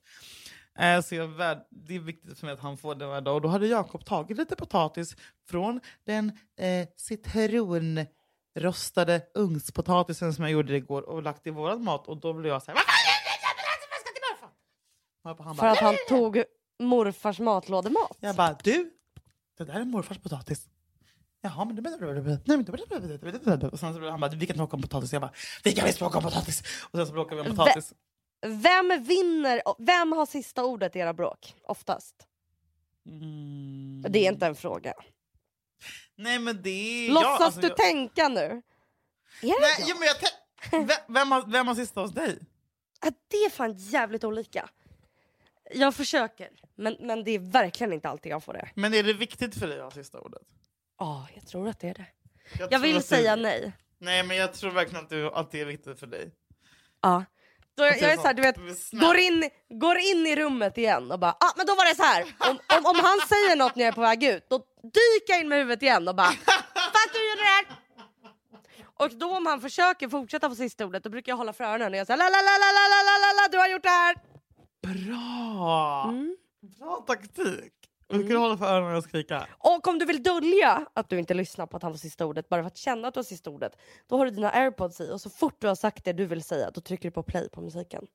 [0.79, 1.29] Eh, så jag,
[1.69, 3.35] det är viktigt för mig att han får det varje dag.
[3.35, 5.15] Och då hade Jakob tagit lite potatis
[5.49, 6.87] från den eh,
[8.53, 12.07] citronrostade ugnspotatisen som jag gjorde igår och lagt i våran mat.
[12.07, 12.79] Och då blev jag så här...
[15.55, 16.43] För att han tog
[16.79, 18.17] morfars matlådemat.
[18.19, 18.91] jag bara, du,
[19.57, 20.67] det där är morfars potatis.
[21.41, 21.81] Jaha, men det...
[23.67, 25.13] Och sen så han bara, vi kan bråka om potatis.
[25.13, 25.31] Jag bara,
[25.63, 26.61] vi kan visst bråka om potatis.
[26.91, 27.93] Och sen så bråkade vi om potatis.
[28.45, 29.61] Vem vinner?
[29.77, 31.55] Vem har sista ordet i era bråk?
[31.63, 32.15] Oftast.
[33.05, 34.05] Mm.
[34.09, 34.93] Det är inte en fråga.
[36.21, 37.11] Nej men det är...
[37.11, 37.77] Låtsas ja, alltså, du jag...
[37.77, 38.61] tänka nu?
[39.41, 39.87] Det Nej, jag?
[39.89, 40.15] jo, men jag
[40.71, 42.39] vem, vem, har, vem har sista hos dig?
[43.01, 44.69] Ja, det är fan jävligt olika.
[45.73, 48.69] Jag försöker, men, men det är verkligen inte alltid jag får det.
[48.75, 50.47] Men är det viktigt för dig att ha sista ordet?
[50.99, 52.07] Ja, jag tror att det är det.
[52.59, 53.41] Jag tror vill att säga du...
[53.41, 53.73] nej.
[53.97, 56.31] Nej men jag tror verkligen att, du, att det är viktigt för dig.
[57.01, 57.25] Ja.
[57.77, 58.55] Då, jag, är så här, du vet,
[58.91, 62.03] går in, går in i rummet igen och bara ah, men då var det så
[62.03, 62.23] här.
[62.49, 65.39] Om, om, om han säger något när jag är på väg ut, då dyker jag
[65.41, 66.31] in med huvudet igen och bara
[66.95, 67.65] Fast du gjorde det här!
[69.01, 71.93] Och då om han försöker fortsätta på sista ordet, då brukar jag hålla för öronen
[71.93, 73.89] och jag säger la la la la la la la la du har gjort det
[73.89, 74.15] här!
[74.81, 76.03] Bra!
[76.09, 76.37] Mm.
[76.79, 77.73] Bra taktik!
[78.11, 79.47] Du kan hålla för öronen och skrika.
[79.51, 82.49] Och om du vill dölja att du inte lyssnar på att han får sista ordet
[82.49, 85.11] bara för att känna att du har sista ordet, då har du dina airpods i
[85.11, 87.49] och så fort du har sagt det du vill säga, då trycker du på play
[87.49, 88.07] på musiken.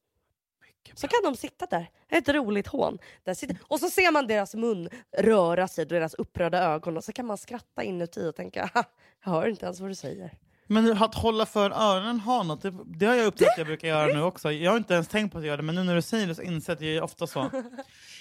[0.95, 2.99] Så kan de sitta där, ett roligt hån.
[3.25, 7.13] Där sitter, och så ser man deras mun röra sig, deras upprörda ögon och så
[7.13, 8.85] kan man skratta inuti och tänka "Ha,
[9.25, 10.31] jag hör inte ens vad du säger.
[10.67, 13.89] Men att hålla för öronen har något, det, det har jag upptäckt att jag brukar
[13.89, 14.53] göra nu också.
[14.53, 16.35] Jag har inte ens tänkt på att göra det, men nu när du säger det
[16.35, 17.41] så inser jag ofta så.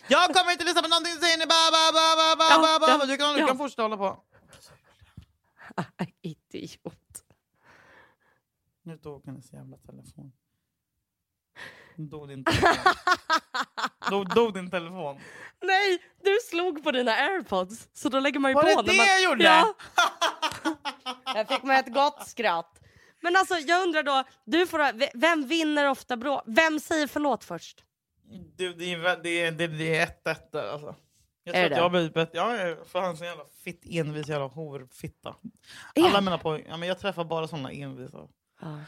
[0.08, 2.98] Jag kommer inte lyssna på någonting du säger, ni ba, ba, ba, ba, ba, ba,
[2.98, 3.06] ba.
[3.06, 4.24] Du kan, du kan fortsätta hålla på.
[6.22, 7.24] Idiot.
[8.84, 10.32] Nu dog hennes jävla telefon.
[11.98, 12.94] Dog din telefon.
[14.10, 15.20] dog, dog din telefon.
[15.62, 18.82] Nej, du slog på dina airpods så då lägger man ju Var på.
[18.82, 19.06] det det man...
[19.06, 19.44] jag gjorde?
[19.44, 19.74] Ja.
[21.36, 22.80] jag fick med ett gott skratt.
[23.22, 26.44] Men alltså jag undrar då, du får, vem vinner ofta bråk?
[26.46, 27.84] Vem säger förlåt först?
[28.58, 30.96] Det, det, är vä- det, är- det, det är ett ett där alltså.
[31.44, 32.38] Jag Är tror att jag blivit bättre.
[32.38, 35.36] Ja, jag är- för han är så jävla fitt envis jävla horfitta.
[35.96, 38.18] Alla mina pojkar, ja, men jag träffar bara såna envisa.
[38.62, 38.80] Ja.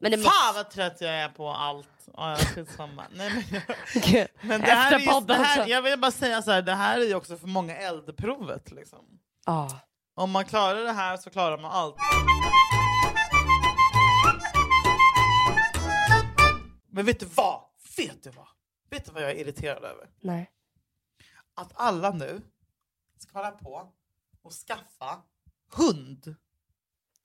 [0.00, 1.88] Men det Fan vad trött jag är på allt.
[2.16, 3.04] Ja, skitsamma.
[3.12, 3.62] Nej, men
[3.94, 4.28] måste...
[4.40, 6.74] men det här är Efter just, det här, jag vill bara säga så här, det
[6.74, 8.70] här är ju också för många eldprovet.
[8.70, 9.04] Liksom.
[9.46, 9.80] Ja.
[10.14, 11.96] Om man klarar det här så klarar man allt.
[16.90, 17.60] Men vet du vad?
[17.96, 18.48] Vet du vad?
[18.90, 20.08] Vet du vad jag är irriterad över?
[20.20, 20.50] Nej.
[21.54, 22.42] Att alla nu
[23.18, 23.92] ska hålla på
[24.42, 25.22] och skaffa
[25.72, 26.36] hund.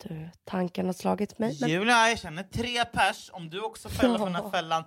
[0.03, 1.57] Du, tanken har slagit mig.
[1.61, 1.69] Men...
[1.69, 3.29] Julia, jag känner tre pers.
[3.33, 4.83] Om du också faller för den här fällan.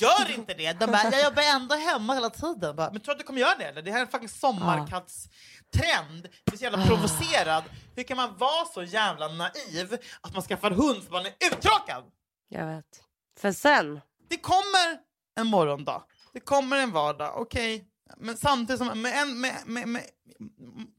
[0.00, 0.72] Gör inte det!
[0.72, 2.76] De bara, jag jobbar ändå hemma hela tiden.
[2.76, 3.64] Bara, Men tror du att du kommer göra det?
[3.64, 3.82] Eller?
[3.82, 6.28] Det här är en fucking sommarkattstrend.
[6.44, 7.64] Du är så jävla provocerad.
[7.96, 12.04] Hur kan man vara så jävla naiv att man skaffar hund för man är uttråkad?
[12.48, 13.02] Jag vet.
[13.40, 14.98] För sen, Det kommer
[15.36, 16.02] en morgondag.
[16.32, 17.88] Det kommer en vardag, okej.
[18.16, 20.02] Men samtidigt som med en med, med, med,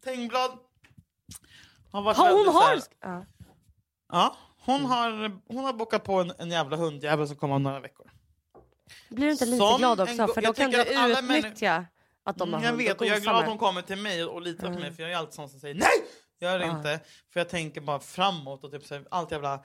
[0.03, 0.51] Tengblad
[1.91, 2.81] har varit har hon har...
[3.01, 3.25] Ja.
[4.11, 7.79] Ja, hon har, hon har bokat på en, en jävla hundjävel som kommer om några
[7.79, 8.09] veckor.
[9.09, 10.25] Blir du inte lite Som glad en också?
[10.27, 11.85] go- För då jag kan du tycker att alla människor- utnyttja
[12.23, 13.49] att de har Mm, jag hund vet och jag är glad att med.
[13.49, 14.95] hon kommer till mig och litar på mig Mm.
[14.95, 15.89] för jag är alltid sån som säger nej!
[16.39, 16.99] Gör det inte.
[17.33, 19.63] För jag tänker bara framåt och typ så här, allt jävla...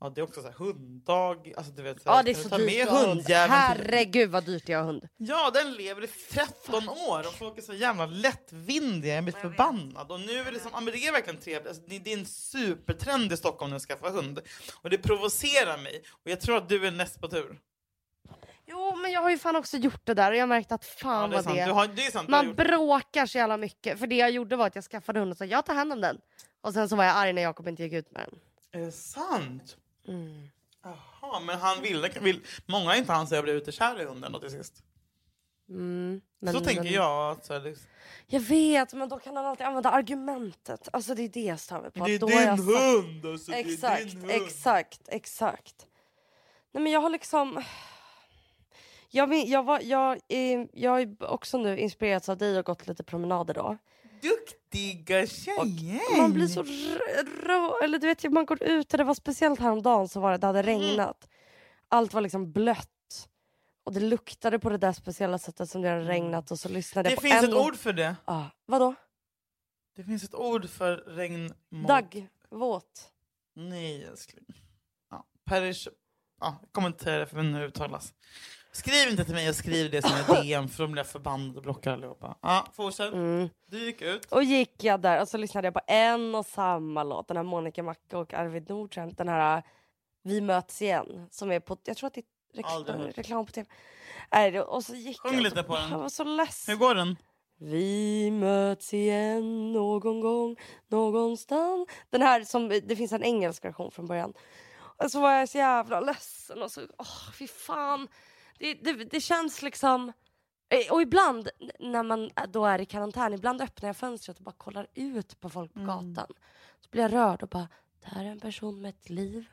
[0.00, 1.36] Ja det är också så här hunddag.
[1.56, 4.44] Alltså du vet så här, Ja det är så ta dyrt med hundjäveln Herregud vad
[4.44, 5.08] dyrt det är att ha hund.
[5.16, 9.14] Ja, den lever i 13 år och folk är så jävla lättvindiga.
[9.14, 10.10] Jag blir förbannad.
[10.10, 11.68] Och nu är det som, ja, men det är verkligen trevligt.
[11.68, 14.40] Alltså, det, det är en supertrend i Stockholm nu att skaffa hund.
[14.82, 16.02] Och det provocerar mig.
[16.24, 17.58] Och jag tror att du är näst på tur.
[18.66, 20.84] Jo men jag har ju fan också gjort det där och jag har märkt att
[20.84, 22.30] Ja, fan det är vad det har, det är sant.
[22.30, 23.98] har Man bråkar så jävla mycket.
[23.98, 26.00] För det jag gjorde var att jag skaffade hund och sa jag tar hand om
[26.00, 26.18] den.
[26.60, 28.40] Och sen så var jag arg när Jakob inte gick ut med den.
[28.82, 29.76] Är det sant?
[30.08, 30.48] Mm.
[30.82, 32.08] Jaha, men han ville...
[32.20, 34.82] Vill, många har inte han sig att bli utekär i hunden då till sist.
[35.68, 37.30] Mm, men- så tänker men- jag.
[37.32, 37.86] Att, så liksom,
[38.26, 40.88] Jag vet men då kan han alltid använda argumentet.
[40.92, 42.04] Alltså det är det jag stör mig på.
[42.06, 43.26] det är jag din sagt- hund!
[43.26, 44.30] Alltså, Exakt, det är din hund.
[44.46, 45.86] exakt, exakt.
[46.72, 47.62] Nej men jag har liksom...
[49.10, 53.02] Jag, jag, var, jag, är, jag har också nu inspirerats av dig och gått lite
[53.02, 53.78] promenader då.
[54.22, 56.20] Duktiga tjejer!
[56.20, 57.84] Man blir så rö...
[57.84, 60.46] Eller du vet, man går ut och det var speciellt häromdagen så var det, det
[60.46, 60.80] hade Mm.
[60.80, 61.28] regnat.
[61.88, 63.28] Allt var liksom blött.
[63.84, 67.08] Och det luktade på det där speciella sättet som det hade regnat och så lyssnade
[67.08, 68.16] Det jag på finns en ett ord för det.
[68.24, 68.94] Ah, vadå?
[69.96, 71.54] Det finns ett ord för regn...
[71.70, 72.28] mot- Dagg?
[72.50, 73.12] Våt?
[73.54, 74.44] Nej älskling.
[75.10, 75.88] Ja, perish...
[76.40, 76.60] Ja,
[77.00, 78.14] säga det för hur det uttalas.
[78.78, 81.56] Skriv inte till mig och skriv det som är DM för då blir jag förbannad
[81.56, 82.36] och blockar allihopa.
[82.42, 83.12] Ja, fortsätt.
[83.12, 83.48] Mm.
[83.70, 84.24] Du gick ut.
[84.32, 87.28] Och gick jag där och så lyssnade jag på en och samma låt.
[87.28, 89.12] Den här Monica Macka och Arvid Nordström.
[89.12, 89.62] Den här
[90.22, 91.28] Vi möts igen.
[91.30, 94.60] Som är på, jag tror att det är Aldrig reklam, på tv.
[94.60, 95.42] Och så gick Sjung jag.
[95.42, 95.90] lite på den.
[95.90, 96.72] Jag var så ledsen.
[96.72, 97.16] Hur går den?
[97.60, 100.56] Vi möts igen någon gång,
[100.88, 101.88] någonstans.
[102.10, 104.32] Den här som, det finns en engelsk version från början.
[105.04, 108.08] Och så var jag så jävla ledsen och så, åh fy fan.
[108.58, 110.12] Det, det, det känns liksom,
[110.68, 114.54] eh, och ibland när man då är i karantän, ibland öppnar jag fönstret och bara
[114.58, 116.32] kollar ut på folk på gatan.
[116.80, 117.68] Så blir jag rörd och bara,
[118.00, 119.46] det här är en person med ett liv.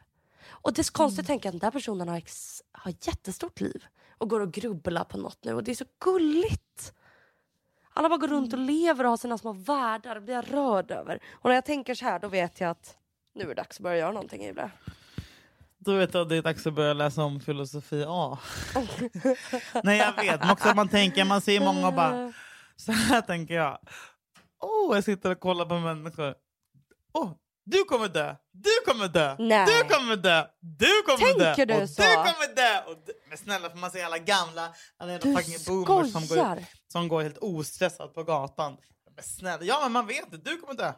[0.48, 3.62] Och det är så konstigt att tänka att den där personen har, ex, har jättestort
[3.62, 3.86] liv
[4.18, 6.94] och går och grubblar på något nu och det är så gulligt.
[7.94, 10.15] Alla bara går runt och lever och har sina små världar.
[10.15, 11.20] Det blir jag rörd över.
[11.32, 12.98] Och när jag tänker så här då vet jag att
[13.34, 14.72] nu är det dags att börja göra någonting Julia.
[15.86, 18.38] Då vet jag att det är dags att börja läsa om filosofi A.
[19.84, 22.34] Nej jag vet, också man tänker, man ser många och bara,
[22.76, 23.80] så här tänker jag.
[24.60, 26.36] Oh, jag sitter och kollar på människor.
[27.13, 27.32] Åh,
[27.65, 29.65] du kommer dö, du kommer dö, Nej.
[29.65, 32.02] du kommer dö, du kommer dö, Tänker du och så?
[32.02, 32.91] du kommer dö.
[32.91, 33.13] Och du...
[33.30, 37.08] Men snälla, får man se alla gamla, alla jävla Du fucking boomers som går, som
[37.08, 38.78] går helt ostressat på gatan.
[39.15, 40.93] Men snälla, ja men man vet det, du kommer dö.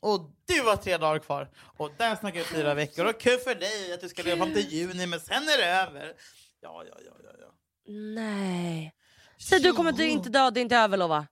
[0.00, 1.50] Och du har tre dagar kvar.
[1.76, 3.06] Och där snackar vi fyra veckor.
[3.06, 5.66] Och kul för dig att du ska leva fram till juni, men sen är det
[5.66, 6.12] över.
[6.60, 7.30] Ja, ja, ja, ja.
[7.40, 7.52] ja.
[7.92, 8.94] Nej.
[9.40, 11.26] Säg du kommer du inte dö, det är inte överlova.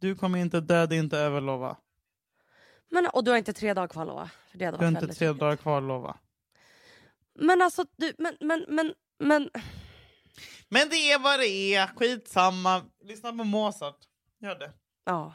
[0.00, 1.76] Du kommer inte dö, det är inte över, lova.
[2.90, 4.30] Men, och du har inte tre dagar kvar lova.
[4.50, 5.40] För det hade Du har inte tre tråkigt.
[5.40, 6.18] dagar kvar, lova.
[7.34, 9.50] Men alltså, du, men, men, men, men.
[10.68, 12.82] Men det är vad det är, skitsamma.
[13.04, 13.98] Lyssna på Mozart.
[14.40, 14.72] Gör det.
[15.04, 15.34] Ja.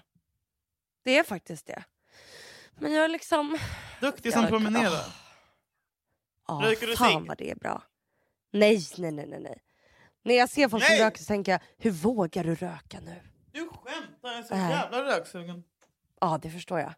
[1.03, 1.83] Det är faktiskt det.
[2.79, 3.57] Men jag är liksom...
[4.01, 5.05] Duktig som promenerar.
[6.47, 7.27] Ja, Röker du fan cigg?
[7.27, 7.83] vad det är bra.
[8.51, 9.39] Nej, nej, nej, nej.
[9.39, 9.61] nej.
[10.23, 10.97] När jag ser folk Nej!
[10.97, 13.21] som röker så tänker jag, hur vågar du röka nu?
[13.51, 14.71] Du skämtar, jag är så Nej.
[14.71, 15.63] jävla röksugen.
[16.21, 16.93] Ja, det förstår jag.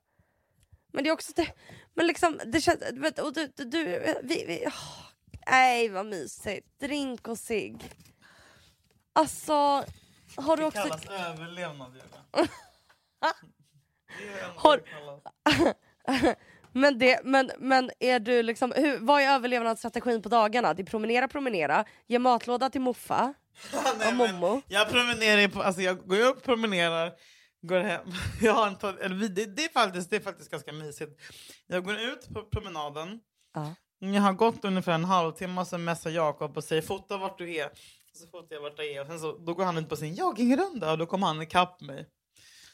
[0.93, 1.53] Men det är också det,
[1.93, 3.83] men liksom det känns, vet, och du, du, du
[4.23, 5.05] vi, vi, åh,
[5.47, 6.79] nej vad mysigt.
[6.79, 7.91] Drink och cigg.
[9.13, 9.53] Alltså,
[10.35, 10.81] har du Det också...
[10.81, 12.47] kallas överlevnad Julia.
[14.55, 14.83] Har-.
[16.77, 20.73] Men, det, men, men är du liksom, hur, vad är överlevnadsstrategin på dagarna?
[20.73, 23.33] Det är promenera, promenera, ge matlåda till muffa
[23.99, 24.61] Nej, och mommo.
[24.67, 27.13] Jag promenerar på, alltså jag går upp, promenerar,
[27.61, 28.01] går hem.
[28.41, 31.21] Jag har inte, eller det, det, är faktiskt, det är faktiskt ganska mysigt.
[31.67, 33.19] Jag går ut på promenaden.
[33.53, 33.75] Ja.
[33.99, 37.69] Jag har gått ungefär en halvtimme så messar Jakob och säger fota vart du är.
[38.13, 40.13] Så fotar jag vart jag är och sen så, då går han ut på sin
[40.13, 42.09] joggingrunda och då kommer han ikapp mig.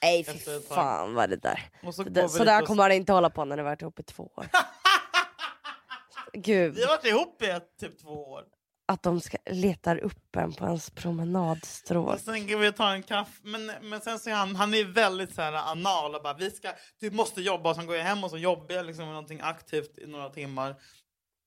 [0.01, 1.69] Nej fy fan vad det där.
[1.91, 4.31] Så Det så där kommer han inte hålla på när ni varit ihop i två
[4.35, 4.47] år.
[6.33, 8.43] Gud, Vi har varit ihop i ett, typ två år.
[8.87, 12.19] att de ska, letar upp en på ens promenadstråk.
[12.19, 13.39] Sen går vi tar en kaffe.
[13.43, 16.51] Men, men sen så är han, han är väldigt så här anal och bara vi
[16.51, 19.13] ska, du måste jobba och sen går jag hem och så jobbar jag liksom med
[19.13, 20.75] någonting aktivt i några timmar.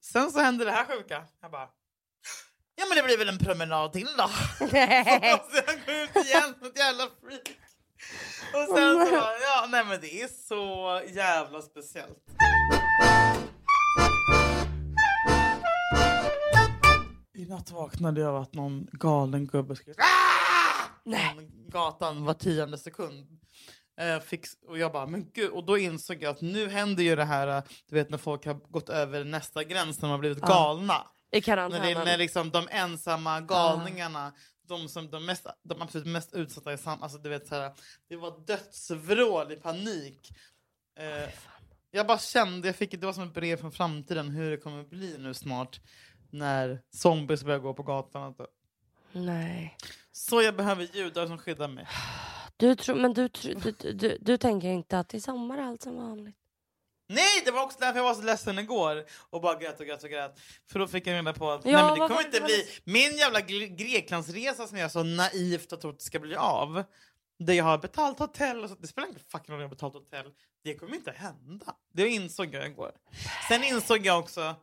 [0.03, 1.23] Sen så händer det här sjuka.
[1.41, 1.69] Jag bara
[2.77, 4.23] Ja men det blir väl en promenad till då.
[4.23, 4.29] och
[5.51, 7.57] sen går jag ut igen ett jävla freak.
[8.53, 12.17] Och sen så bara, ja nej men det är så jävla speciellt.
[17.37, 19.97] I natt vaknade jag av att någon galen gubbe skrek
[21.03, 21.49] Nej.
[21.67, 23.27] gatan var tionde sekund.
[24.01, 27.15] Eh, fick, och jag bara, men gud, och då insåg jag att nu händer ju
[27.15, 30.17] det här, eh, du vet när folk har gått över nästa gräns, när de har
[30.17, 30.47] blivit Ja.
[30.47, 31.07] galna.
[31.31, 34.31] I När, det, när liksom de ensamma galningarna,
[34.67, 37.73] de som de, mest, de absolut mest utsatta i samhället, alltså du vet så här,
[38.07, 40.31] det var dödsvrål i panik.
[40.99, 41.29] Eh,
[41.91, 44.83] jag bara kände, jag fick, det var som ett brev från framtiden hur det kommer
[44.83, 45.79] bli nu snart
[46.31, 48.35] när zombies börjar gå på gatan.
[49.11, 49.77] Nej.
[50.11, 51.87] Så jag behöver judar som skyddar mig.
[52.57, 55.81] Du, tror, men du, du, du, du, du tänker inte att i sommar är allt
[55.81, 56.44] som vanligt?
[57.07, 60.03] Nej, det var också därför jag var så ledsen igår och bara grät och grät
[60.03, 60.39] och grät.
[60.71, 63.17] För då fick jag reda på att Ja, nej, men det kommer inte bli min
[63.17, 66.83] jävla Gre- Greklandsresa som jag så naivt har trott ska bli av.
[67.39, 68.75] Där jag har betalt hotell och så.
[68.75, 70.31] Det spelar ingen fucking roll om jag har betalt hotell.
[70.63, 71.75] Det kommer inte hända.
[71.93, 72.91] Det insåg jag igår.
[73.47, 74.55] Sen insåg jag också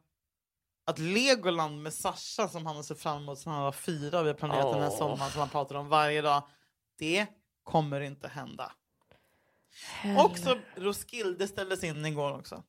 [0.86, 4.28] att Legoland med Sasha som han har sett fram emot sedan han var fyra, vi
[4.28, 6.42] har planerat den här sommaren som han pratar om varje dag.
[6.98, 7.26] Det
[7.64, 8.72] kommer inte hända.
[10.18, 12.62] Också Roskilde ställdes in igår också.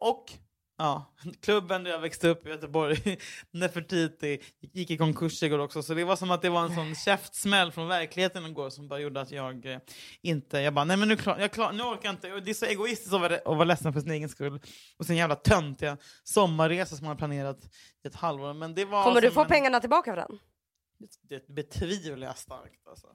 [0.00, 0.32] Och
[0.78, 3.18] ja, klubben där jag växte upp i Göteborg,
[3.50, 5.82] Nefertiti, gick i konkurs igår också.
[5.82, 9.00] Så det var som att det var en sån käftsmäll från verkligheten igår som bara
[9.00, 9.78] gjorde att jag eh,
[10.22, 10.58] inte...
[10.58, 12.32] Jag bara, nej men nu, klar, jag klar, nu orkar jag inte.
[12.32, 14.60] Och Det är så egoistiskt att vara, att vara ledsen för sin egen skull.
[14.98, 17.64] Och sen jävla töntiga sommarresa som man har planerat
[18.04, 18.54] i ett halvår.
[18.54, 20.38] Men det var Kommer du få en, pengarna tillbaka för den?
[21.22, 23.06] Det betvivlar jag starkt alltså.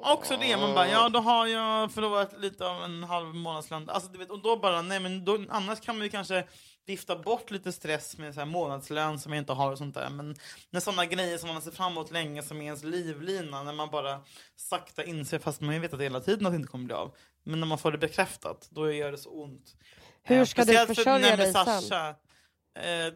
[0.00, 3.88] Också det, man bara, ja då har jag förlorat lite av en halv månadslön.
[3.88, 6.44] Alltså, du vet, och då bara, nej men då, annars kan man ju kanske
[6.86, 10.10] vifta bort lite stress med så här månadslön som jag inte har och sånt där.
[10.10, 10.36] Men
[10.70, 13.72] när sådana grejer som man har sett fram emot länge som är ens livlina, när
[13.72, 14.20] man bara
[14.56, 17.16] sakta inser, fast man vet att hela tiden att det inte kommer bli av.
[17.44, 19.76] Men när man får det bekräftat, då gör det så ont.
[20.22, 21.52] Hur Eh, ska du speciellt för- försörja med dig?
[21.52, 22.14] Sasha, eh,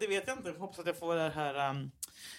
[0.00, 0.48] det vet jag inte.
[0.48, 1.90] Jag hoppas att jag får det här um,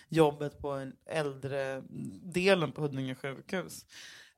[0.09, 1.81] jobbet på en äldre
[2.23, 3.85] delen på Huddinge sjukhus.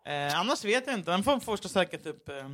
[0.05, 1.11] Eh, annars vet jag inte.
[1.11, 2.49] Han får först söka typ eh,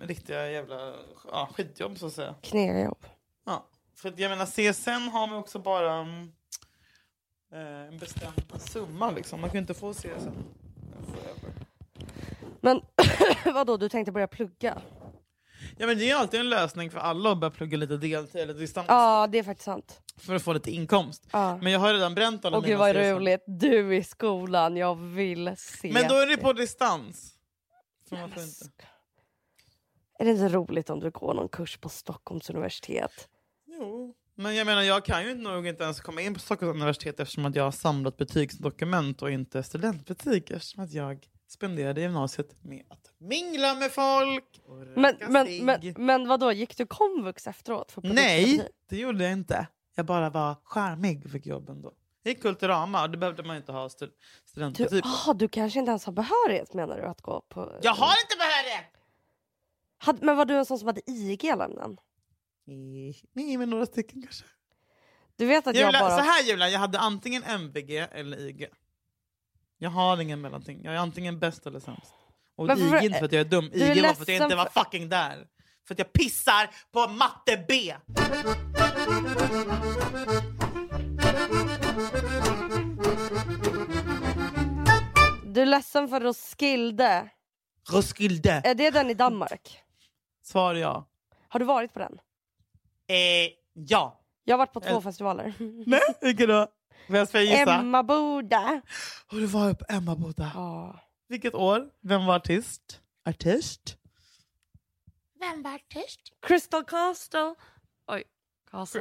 [0.00, 0.94] riktiga jävla
[1.30, 2.34] ja, skitjobb så att säga.
[2.42, 3.06] Knäjobb.
[3.46, 3.66] Ja.
[3.94, 6.32] För att jag menar CSN har man också bara um,
[7.52, 9.40] eh, en bestämd summa liksom.
[9.40, 10.28] Man kan ju inte få CSN.
[12.60, 12.80] Men
[13.54, 14.82] vadå, du tänkte börja plugga?
[15.76, 18.54] Ja men det är alltid en lösning för alla att börja plugga lite deltid eller
[18.54, 20.00] distans Ja, det är faktiskt sant.
[20.16, 21.26] för att få lite inkomst.
[21.32, 21.58] Ja.
[21.62, 23.00] Men jag har redan bränt alla Och gud mina vad CSN.
[23.16, 27.34] roligt, du i skolan, jag vill se Men då är det på distans.
[28.08, 28.64] Så man får inte.
[30.18, 33.28] Är det inte roligt om du går någon kurs på Stockholms universitet?
[33.66, 34.14] Jo.
[34.34, 37.44] Men jag menar, jag kan ju nog inte ens komma in på Stockholms universitet eftersom
[37.44, 43.12] att jag har samlat betygsdokument och inte studentbetyg eftersom att jag spenderade gymnasiet med att
[43.18, 47.92] mingla med folk och Men, röka men, men, men vadå, gick du komvux efteråt?
[47.92, 49.66] För Nej, det gjorde jag inte.
[49.94, 51.92] Jag bara var charmig och fick jobben då.
[52.22, 54.12] Jag gick Kulturama och det behövde man inte ha stu- Du,
[54.44, 55.08] studentbetyg på.
[55.26, 57.78] ah, du kanske inte ens har behörighet menar du att gå på?
[57.82, 58.92] Jag har inte behörighet!
[59.98, 61.96] Hade, men var du en sån som hade IG i alla ämnen?
[63.32, 64.44] Nej, men några stycken kanske.
[65.36, 66.16] Du vet att jag Julia, bara...
[66.16, 68.66] Så här Julia, jag hade antingen MVG eller IG.
[69.78, 70.80] Jag har ingen mellanting.
[70.84, 72.14] Jag är antingen bäst eller sämst.
[72.56, 74.42] Och IG för- inte för att jag är dum, är IG var för att jag
[74.42, 75.46] inte var fucking där.
[75.88, 77.94] För att jag pissar på matte B!
[85.44, 87.28] Du är ledsen för Roskilde.
[87.92, 88.62] Roskilde!
[88.64, 89.78] Är det den i Danmark?
[90.42, 91.08] Svar ja.
[91.48, 92.18] Har du varit på den?
[93.08, 94.20] Eh, ja.
[94.44, 95.00] Jag har varit på två Eh.
[95.00, 95.54] festivaler.
[95.86, 96.66] Nej, vilken då?
[97.08, 97.74] Jag ska gissa?
[97.74, 98.80] Emma Boda.
[99.26, 100.50] Har du varit på Emmaboda?
[100.54, 101.00] Ja.
[101.28, 101.86] Vilket år?
[102.02, 103.00] Vem var artist?
[103.28, 103.96] Artist?
[105.40, 106.20] Vem var tyst?
[106.46, 107.54] Crystal Castle.
[108.06, 108.22] Oj,
[108.70, 109.00] Castle.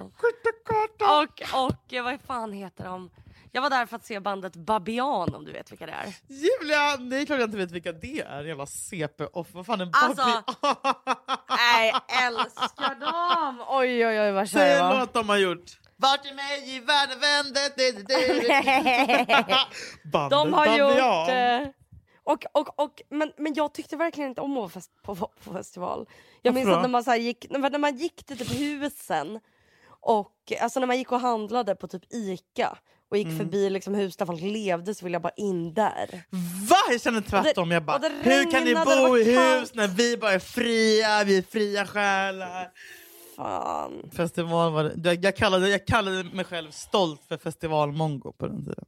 [0.99, 3.09] Och, och eh, vad fan heter de?
[3.51, 6.13] Jag var där för att se bandet Babian om du vet vilka det är.
[6.27, 7.19] Julia!
[7.21, 8.43] Är klart jag inte vet vilka det är.
[8.43, 9.47] Jävla CP-off.
[9.51, 10.23] Vad fan är Alltså,
[10.61, 10.77] Bobby?
[11.49, 11.93] Nej,
[12.23, 13.65] älskar dem!
[13.67, 14.99] Oj, oj, oj vad kär Säg jag en var.
[14.99, 15.79] låt de har gjort.
[15.97, 17.59] Vart är mig i världen vände?
[17.77, 18.47] Du, du, du, du.
[20.11, 21.29] Bandet De har gjort...
[21.29, 21.69] Eh,
[22.23, 25.53] och, och, och, men, men jag tyckte verkligen inte om att vara fest, på, på
[25.53, 26.07] festival.
[26.41, 29.39] Jag minns att när man, så här, gick, när, när man gick till typ husen
[30.01, 32.77] och alltså när man gick och handlade på typ Ica
[33.11, 33.37] och gick Mm.
[33.37, 36.23] förbi liksom hus där folk levde så ville jag bara in där.
[36.69, 36.75] Va?
[36.91, 37.71] Jag känner tvärtom.
[37.71, 41.23] Jag bara, hur kan ni bo i kallt." hus när vi bara är fria?
[41.23, 42.71] Vi är fria själar.
[43.37, 44.09] Fan.
[44.13, 45.09] Festival var det.
[45.09, 48.85] Jag, jag, kallade, jag kallade mig själv stolt för festivalmongo på den tiden.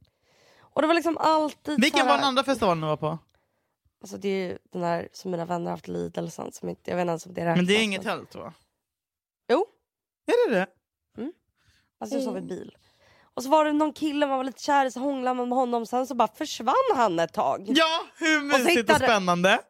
[0.60, 3.18] Och det var liksom alltid Vilken var den andra festivalen du var på?
[4.02, 7.02] Alltså det är ju den där som mina vänner har haft som inte, jag vet
[7.02, 7.56] inte ens om det räknas.
[7.56, 8.52] Men det är inget tält va?
[9.48, 9.66] Jo.
[10.26, 10.66] Är det det?
[12.00, 12.76] Alltså jag sov i bil.
[13.34, 15.58] Och så var det någon kille man var lite kär i så hånglade man med
[15.58, 17.64] honom sen så bara försvann han ett tag.
[17.68, 19.60] Ja, hur så mysigt och, hittade- spännande.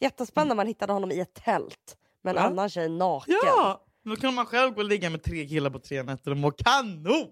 [0.00, 2.48] Jättespännande man hittade honom i ett tält med en Ja.
[2.48, 3.34] annan tjej naken.
[3.44, 3.84] Ja!
[4.04, 6.50] Då kan man själv gå och ligga med tre killar på tre nätter och må
[6.50, 7.28] kanon!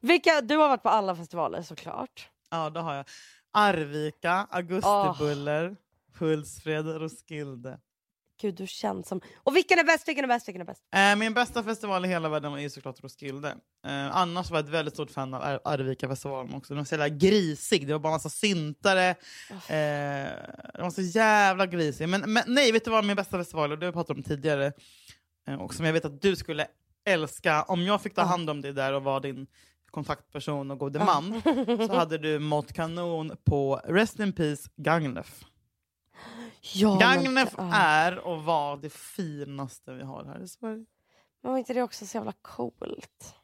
[0.00, 2.28] Vilka, du har varit på alla festivaler såklart.
[2.50, 3.04] Ja, det har jag.
[3.52, 5.76] Arvika, Augustibuller,
[6.18, 7.78] Hultsfred, Roskilde.
[8.42, 9.20] Gud du känns som...
[9.36, 10.82] Och vilken är bäst, vilken är bäst, vilken är bäst?
[10.94, 13.48] Eh, min bästa festival i hela världen är ju såklart Roskilde.
[13.86, 16.74] Eh, annars var jag ett väldigt stort fan av Ar- Arvika-festivalen också.
[16.74, 19.08] Den var så jävla grisig, det var bara massa syntare.
[19.50, 19.56] Eh,
[20.74, 22.08] den var så jävla grisig.
[22.08, 23.76] Men, men nej, vet du vad min bästa festival är?
[23.76, 24.72] Det har vi pratat om tidigare.
[25.48, 26.66] Eh, och som jag vet att du skulle
[27.04, 27.62] älska.
[27.62, 29.46] Om jag fick ta hand om dig där och vara din
[29.90, 31.42] kontaktperson och gode man
[31.88, 35.44] så hade du mått kanon på Rest in Peace Gagnef.
[36.74, 40.84] Ja, Gagnef men, är och var det finaste vi har här i Sverige.
[41.42, 43.34] Men var inte det också så jävla coolt?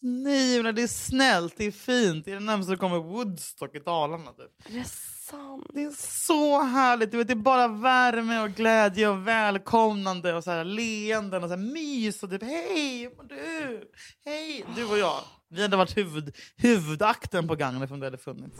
[0.00, 2.24] Nej, men det är snällt, det är fint.
[2.24, 4.32] Det är det närmaste det kommer Woodstock i Dalarna.
[4.32, 4.68] Typ.
[4.68, 5.66] Är det sant?
[5.74, 5.90] Det är
[6.26, 7.10] så härligt.
[7.10, 11.50] Du vet, det är bara värme och glädje och välkomnande och så här leenden och
[11.50, 12.22] så här mys.
[12.22, 13.90] Och typ, hej, du?
[14.24, 15.20] Hej, du och jag.
[15.48, 18.58] Vi hade varit huvud, huvudakten på Gagnef om det hade funnits.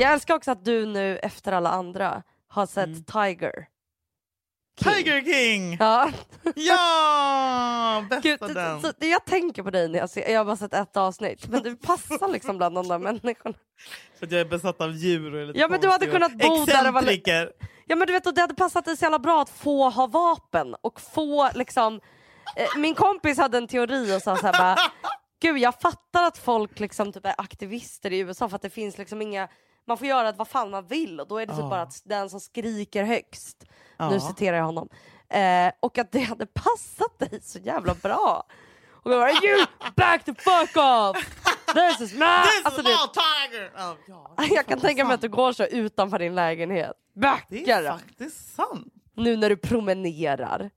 [0.00, 3.04] Jag älskar också att du nu efter alla andra har sett Mm.
[3.04, 3.66] Tiger.
[4.78, 5.76] Tiger King!
[5.80, 6.10] Ja.
[6.54, 8.04] Ja!
[8.10, 8.80] Bästa Gud, den.
[8.80, 11.62] så, jag tänker på dig när jag ser, jag har bara sett ett avsnitt men
[11.62, 13.54] du passar liksom bland de där människorna.
[14.18, 16.32] För att jag är besatt av djur och är lite Ja, men du hade kunnat
[16.32, 17.12] bo där och vara.
[17.86, 20.06] Ja men du vet och det hade passat dig så jävla bra att få ha
[20.06, 22.00] vapen och få liksom
[22.56, 24.76] eh, Min kompis hade en teori och sa så här bara
[25.42, 28.98] Gud jag fattar att folk liksom typ är aktivister i USA för att det finns
[28.98, 29.48] liksom inga
[29.86, 32.30] Man får göra vad fan man vill och då är det typ bara att den
[32.30, 33.64] som skriker högst.
[33.98, 34.88] Nu citerar jag honom
[35.28, 38.46] eh, Och att det hade passat dig så jävla bra.
[39.02, 39.66] Och jag bara you
[39.96, 41.16] back the fuck off!
[41.74, 42.18] This is my...
[42.18, 43.70] This Alltså, is det, tiger!
[43.76, 46.92] Ja, ja, jag kan tänka mig att du går så utanför din lägenhet.
[47.14, 48.94] Det Backa är faktiskt sant.
[49.14, 50.70] Nu när du promenerar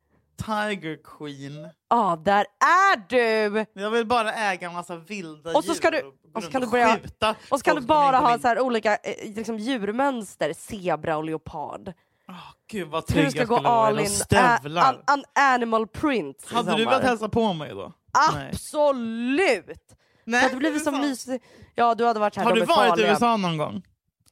[0.46, 1.70] Tiger Queen.
[1.90, 3.66] Ja, där är du!
[3.74, 6.62] Jag vill bara äga en massa vilda Och så ska djur du- och så kan
[6.62, 10.54] du börja- skjuta Och så kan du bara ha så här olika eh, liksom, djurmönster,
[10.54, 11.94] zebra och leopard.
[12.30, 12.36] Åh,
[12.72, 14.84] Gud vad trygg jag gå skulle vara all in a, stövlar.
[14.84, 17.94] an, an animal print Hade du velat hälsa på mig då?
[18.34, 18.50] Nej.
[18.50, 19.66] Absolut!
[19.66, 21.46] Det Nej, hade blivit så mysigt.
[21.76, 22.44] Ja, du hade varit här.
[22.44, 23.04] Har du varit i.
[23.04, 23.82] USA någon gång?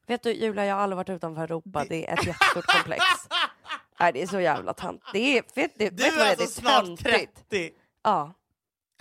[0.07, 1.85] Vet du Julia, jag har aldrig varit utanför Europa.
[1.89, 3.03] Det är ett jättestort komplex.
[4.01, 5.01] Nej, det är så jävla tant.
[5.13, 7.49] Det är, vet, det, Du vet är alltså Det är snart töntigt.
[7.49, 7.71] 30.
[8.03, 8.33] Ja.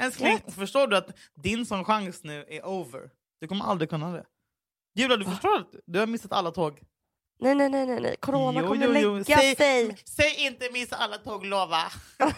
[0.02, 0.54] Älskling, Rätt.
[0.54, 3.10] förstår du att din sån chans nu är over?
[3.40, 4.24] Du kommer aldrig kunna det.
[4.94, 6.80] Julia, du förstår att du har missat alla tåg?
[7.40, 8.16] Nej, nej, nej, nej.
[8.20, 9.14] Corona Jo, kommer jo, jo.
[9.14, 9.96] lägga Säg- sig.
[10.04, 11.82] Säg inte missa alla tåg, lova!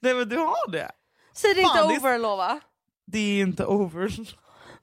[0.00, 0.90] Nej men du har det.
[1.32, 2.60] Säg det inte Fan, det är- over, lova.
[3.06, 4.08] Det är inte over.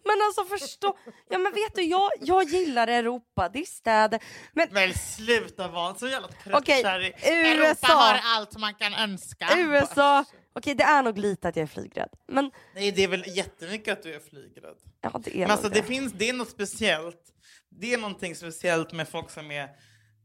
[0.06, 0.98] Men alltså förstå,
[1.30, 4.20] ja men vet du jag, jag gillar Europa, det är städer.
[4.54, 7.14] Men Men sluta vara så jävla okej, tröttkärring.
[7.14, 9.48] Europa har allt man kan önska.
[9.58, 12.10] USA, okej det är nog lite att jag är flygrädd.
[12.28, 14.78] Men Nej det är väl jättemycket att du är flygrädd.
[15.02, 15.76] ja det är Men alltså, det.
[15.76, 17.22] det, finns, det är något speciellt.
[17.70, 19.70] Det är någonting speciellt med folk som är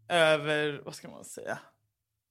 [0.08, 1.58] över, vad ska man säga,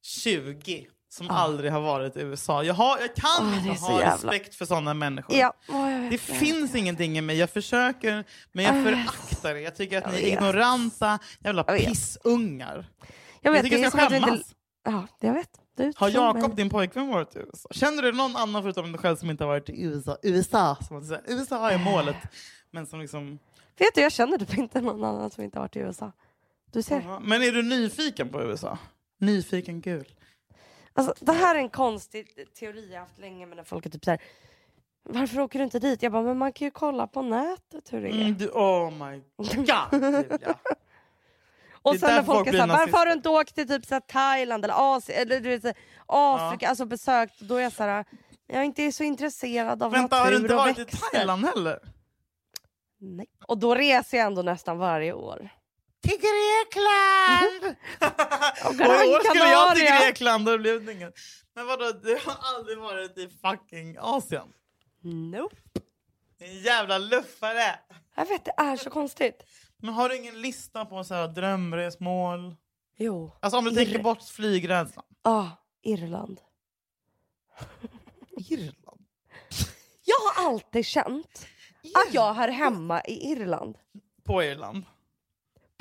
[0.04, 0.88] 20.
[1.18, 2.64] Som aldrig har varit i USA.
[2.64, 5.36] Jag, har, jag kan är inte ha jävla- respekt för sådana människor.
[5.36, 7.38] Ja, jag vet, Det finns ingenting i mig.
[7.38, 9.62] Jag försöker, men jag föraktar det.
[9.62, 12.86] Jag tycker att Jag ni är ignoranta jävla Jag pissungar.
[13.42, 14.30] Jag vet, jag tycker jag ska du inte...
[14.30, 14.56] skämmas.
[14.86, 15.50] Ja, jag vet.
[15.78, 17.70] Du Har Jakob, din pojkvän, varit i USA?
[17.72, 20.18] Känner du någon annan förutom dig själv som inte har varit i USA?
[20.24, 21.22] USA, som man säger.
[21.28, 22.16] USA är målet.
[22.72, 23.40] Men som liksom...
[23.80, 26.12] Vet du, jag känner typ inte någon annan som inte har varit i USA.
[26.72, 27.02] Du ser.
[27.02, 28.78] Ja, Men är du nyfiken på USA?
[29.20, 30.06] Nyfiken gul.
[30.98, 34.06] Alltså, det här är en konstig teori jag haft länge med när folk är typ
[34.06, 34.22] så här.
[35.04, 36.04] Varför åker du inte dit?
[36.04, 38.22] Jag bara, men man kan ju kolla på nätet hur det är.
[38.22, 39.90] Mm, du, oh my god, Julia.
[41.72, 44.02] och sen när folk är såhär, varför har du inte åkt till typ så här,
[44.02, 48.06] Thailand eller Asien eller du vet, så här, Afrika, alltså besökt, då är jag såhär,
[48.48, 50.98] jag är inte så intresserad av Vänta, natur har du inte varit i.
[51.12, 51.80] Thailand heller?
[53.00, 53.28] Nej.
[53.48, 55.50] Och då reser jag ändå nästan varje år.
[56.02, 57.76] Till Grekland!
[58.66, 58.76] Och och
[59.06, 59.86] i år skulle jag till.
[59.86, 61.14] Grekland och det blev inget.
[61.56, 64.48] Men vadå, du har aldrig varit i fucking Asien?
[65.02, 65.56] Nope.
[66.40, 67.80] Din jävla luffare!
[68.16, 69.44] Jag vet, det är så konstigt.
[69.78, 72.56] Men har du ingen lista på så här drömresmål?
[72.98, 73.32] Jo.
[73.42, 75.06] Alltså om du Ir- tänker bort flygrädslan.
[75.24, 75.52] Ja,
[75.84, 76.42] Irland.
[78.50, 79.06] Irland?
[80.04, 81.48] Jag har alltid känt
[81.96, 83.78] att jag hör hemma i Irland.
[84.24, 84.86] På Irland?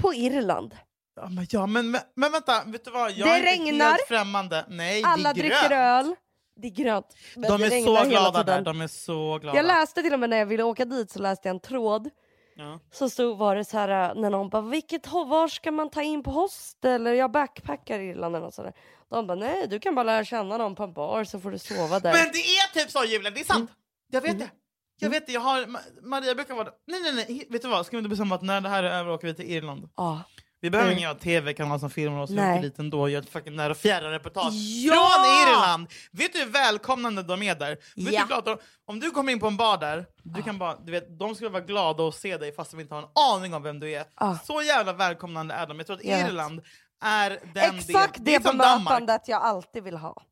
[0.07, 0.76] På Irland.
[1.16, 3.11] Ja men, ja, men, men, men vänta, vet du vad?
[3.11, 3.86] Jag Det är regnar.
[3.90, 4.64] helt främmande.
[4.68, 6.14] Nej, Alla det är dricker öl.
[6.57, 7.07] Det är grönt.
[7.36, 8.61] Men De är så glada där.
[8.62, 9.57] De är så glada.
[9.59, 12.11] Jag läste till och med när jag ville åka dit så läste jag en tråd.
[12.57, 12.78] Ja.
[12.92, 16.22] Så stod var det så här när någon bara vilket var ska man ta in
[16.22, 18.72] på hostel eller jag backpackar i Irland eller något sådär.
[19.11, 21.59] De bara nej du kan bara lära känna någon på en bar så får du
[21.59, 22.12] sova där.
[22.12, 23.70] Men det är typ så Julia, det är sant.
[24.11, 24.42] Jag vet Mm.
[24.46, 24.50] det.
[24.99, 27.86] Jag vet det, jag har, Ma- Maria brukar vara Nej nej nej, vet du vad?
[27.86, 29.88] Ska vi inte bestämma att när det här är över åker vi till Irland?
[29.97, 30.22] Ja.
[30.61, 30.99] Vi behöver Mm.
[30.99, 33.76] ingen tv-kanal som filmar oss, vi åker dit ändå och gör ett fucking nära och
[33.76, 34.53] fjärran reportage
[34.84, 34.94] Ja!
[34.94, 35.24] från
[35.55, 35.86] Irland!
[36.12, 37.68] Vet du hur välkomnande de är där?
[37.70, 38.20] Vet du Ja.
[38.20, 40.92] hur glada de- om du kommer in på en bar där, du kan bara, du
[40.92, 43.62] vet, de skulle vara glada att se dig fast de inte har en aning om
[43.62, 44.05] vem du är.
[44.20, 44.38] Ja.
[44.44, 45.76] Så jävla välkomnande är de.
[45.78, 46.28] Jag tror att Jag vet.
[46.28, 46.61] Irland
[47.05, 48.78] är den Exakt del, det är som Danmark.
[48.88, 50.22] bemötandet jag alltid vill ha.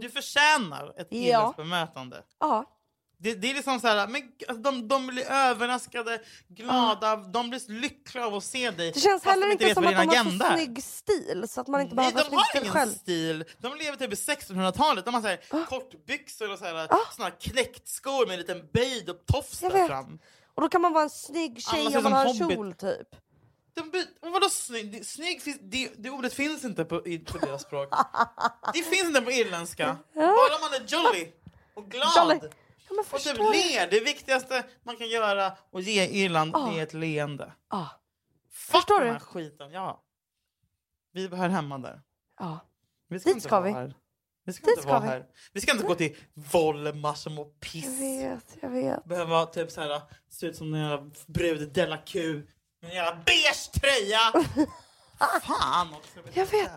[0.00, 1.16] Du förtjänar ett Ja.
[1.18, 2.22] irländskt bemötande.
[2.40, 2.64] Ja.
[3.18, 7.70] Det, det är liksom så här, men alltså, de, de blir överraskade, glada, de blir
[7.80, 8.92] lyckliga av att se dig.
[8.92, 11.60] Det känns heller de inte vet som att de har så agenda snygg stil så
[11.60, 12.90] att man inte Nej, de har stil ingen själv.
[12.90, 13.44] stil.
[13.58, 15.04] De lever typ i 1600-talet.
[15.04, 16.98] De har så här, kortbyxor och så här, Ah.
[17.16, 20.18] såna här knäckt skor med en liten böjd och tofs där fram.
[20.54, 22.56] Och då kan man vara en snygg tjej om man som har en Hobbit.
[22.56, 23.08] kjol typ.
[23.74, 25.06] De vadå snygg?
[25.06, 27.88] Snygg finns, det, det ordet finns inte på, i, på deras språk.
[28.74, 29.96] det finns inte på irländska.
[30.14, 31.28] Bara man är jolly
[31.74, 32.08] och glad.
[32.16, 32.40] Jolly.
[32.96, 33.90] Men Och typ ler.
[33.90, 36.72] Det viktigaste man kan göra och ge Irland Ah.
[36.72, 37.52] är ett leende.
[38.52, 39.20] Fuck Förstår den du?
[39.20, 40.02] skiten, ja.
[41.12, 42.00] Vi hör hemma där.
[42.38, 42.58] Ja.
[43.08, 43.70] Vi ska Dit inte ska vi.
[43.72, 43.94] Här.
[44.44, 45.06] Vi ska Dit inte vara vi.
[45.06, 45.26] här.
[45.52, 48.00] Vi ska inte gå till Volmar som mår Jag piss.
[48.00, 49.04] vet, jag vet.
[49.04, 52.34] Behöva typ så här, se ut som en jävla brud Della Q.
[52.80, 54.44] Med en jävla beige tröja.
[55.42, 56.20] Fan också.
[56.32, 56.70] Jag vet.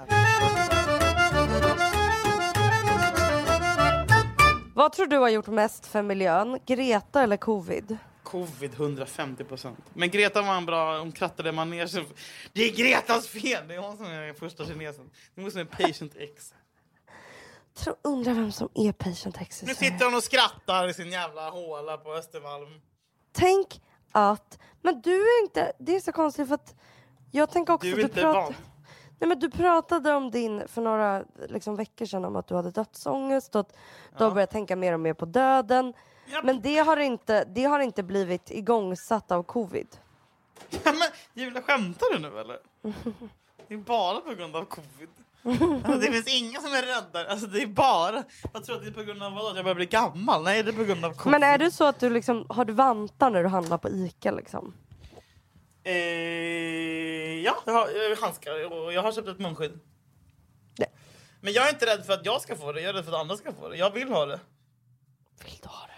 [4.78, 6.60] Vad tror du har gjort mest för miljön?
[6.66, 7.98] Greta eller covid?
[8.24, 9.80] Covid 150 procent.
[9.94, 12.06] Men Greta var en bra, hon krattade manegen.
[12.54, 13.68] Det är Gretas fel!
[13.68, 15.10] Det är hon som är första kinesen.
[15.36, 16.54] Det som är patient X.
[17.78, 21.50] Tror, undrar vem som är patient X Nu sitter hon och skrattar i sin jävla
[21.50, 22.82] håla på Östermalm.
[23.32, 24.60] Tänk att...
[24.82, 25.74] Men du är inte...
[25.80, 26.76] Det är så konstigt för att...
[27.32, 28.56] Jag tänker också Du är att inte pratar- van.
[29.20, 32.72] Nej, men du pratade om din för några liksom, veckor sedan om att du hade
[32.72, 33.78] dödsångest och att
[34.18, 35.94] du har börjat tänka mer och mer på döden.
[36.32, 36.44] Japp.
[36.44, 39.88] Men det har, inte, det har inte blivit igångsatt av covid.
[40.70, 42.58] Ja, men Julia, skämtar du nu eller?
[43.68, 45.10] Det är bara på grund av covid.
[45.44, 47.32] Alltså, det finns inga som är rädda.
[47.32, 48.24] Alltså, det är bara...
[48.54, 49.50] Jag tror att det är på grund av vad?
[49.50, 50.44] Att jag börjar bli gammal?
[50.44, 51.32] Nej, det är på grund av covid.
[51.32, 54.32] Men är det så att du liksom, har du vantar när du handlar på ICA
[54.32, 54.74] liksom?
[55.88, 59.80] Eh, ja, jag har handskar och jag har köpt ett munskydd.
[60.80, 60.90] Nej.
[61.42, 63.12] Men jag är inte rädd för att jag ska få det, jag är rädd för
[63.12, 63.78] att andra ska få det.
[63.78, 64.40] Jag vill ha det.
[65.46, 65.94] Vill du ha det?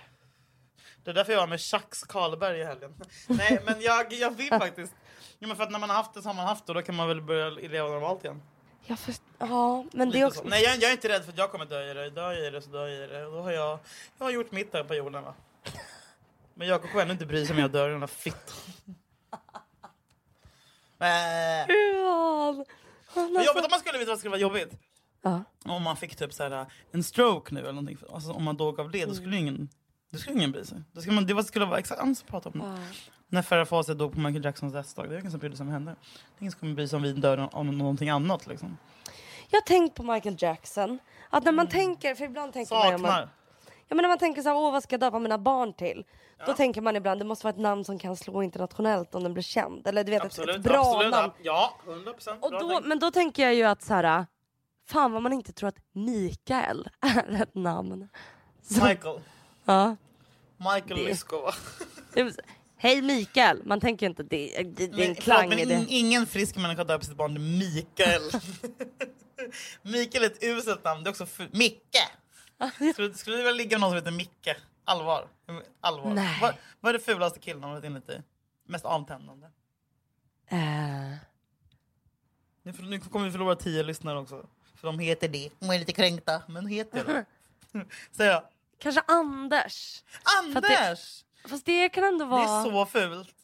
[1.04, 2.94] Det är därför jag var med Chax Karlberg i helgen.
[3.28, 4.94] Nej, men jag, jag vill faktiskt.
[5.40, 6.76] Ja, men för att när man har haft det så har man haft det och
[6.76, 8.42] då kan man väl börja leva normalt igen.
[8.86, 10.40] Jag först- ja, men det är också...
[10.42, 10.48] så.
[10.48, 12.10] Nej, jag, jag är inte rädd för att jag kommer dö i det.
[12.10, 13.26] Dör jag i det så dör jag i det.
[13.26, 13.80] Och Då har jag,
[14.18, 15.34] jag har gjort mitt här på jorden va.
[16.54, 18.58] Men jag kommer ändå inte bry sig om jag dör i den här fittan.
[21.00, 21.68] Äh.
[21.68, 22.66] Gud.
[23.16, 24.72] Vad jobbigt om man skulle veta vad skulle vara jobbigt.
[25.22, 25.44] Ja.
[25.66, 27.98] Om man fick typ så här, en stroke nu eller någonting.
[28.14, 29.40] Alltså, om man dog av det, då skulle Mm.
[29.48, 29.70] ingen,
[30.12, 30.82] då skulle ingen bry sig.
[30.92, 32.60] Då skulle man, det var- skulle vara exakt annat att prata om.
[32.60, 32.78] det.
[33.28, 35.70] När Farah Fawcett dog på Michael Jacksons dödsdag, det är ingen som brydde sig om
[35.88, 38.78] är ingen som kommer bry sig om vi dör av någonting annat liksom.
[39.50, 41.00] Jag har tänkt på Michael Jackson.
[41.30, 43.30] Att när man tänker, för ibland tänker om man, Saknar.
[43.90, 46.04] Ja, men när man tänker så här, åh vad ska jag döpa mina barn till?
[46.46, 49.34] Då tänker man ibland, det måste vara ett namn som kan slå internationellt om den
[49.34, 49.88] blir känd.
[49.88, 51.34] Eller du vet, ett, ett bra namn.
[51.44, 52.44] Ja, 100 procent.
[52.44, 54.26] Och då, men då tänker jag ju att så här,
[54.88, 58.10] fan vad man inte tror att Mikael är ett namn.
[58.62, 59.20] Så, Michael.
[59.66, 59.96] ja.
[60.58, 61.54] Michael Lyskova.
[62.82, 65.68] Hej Mikael, man tänker inte det, det, det är en Men, klang förlåt, i men
[65.68, 65.74] det.
[65.94, 68.22] in- ingen frisk människa döper sitt barn till Mikael.
[69.82, 71.04] Mikael är ett uselt namn.
[71.04, 71.26] Det är också.
[71.52, 71.98] Micke!
[72.94, 74.50] Skulle, skulle du vilja ligga med någon som heter Micke?
[74.86, 75.28] Allvar.
[75.82, 76.14] Allvar.
[76.14, 76.38] Nej.
[76.42, 78.22] Vad, vad är det fulaste killnamnet enligt dig?
[78.68, 79.48] Mest avtändande?
[80.48, 80.58] Eh,
[82.64, 84.46] Nu, nu kommer vi förlora tio lyssnare också.
[84.76, 85.50] För de heter det.
[85.60, 87.26] De är lite kränkta, men heter det.
[88.12, 88.44] Säger jag.
[88.78, 90.04] kanske Anders.
[90.40, 91.24] Anders!
[91.48, 92.44] Fast det kan ändå Det vara...
[92.60, 93.36] är så fult.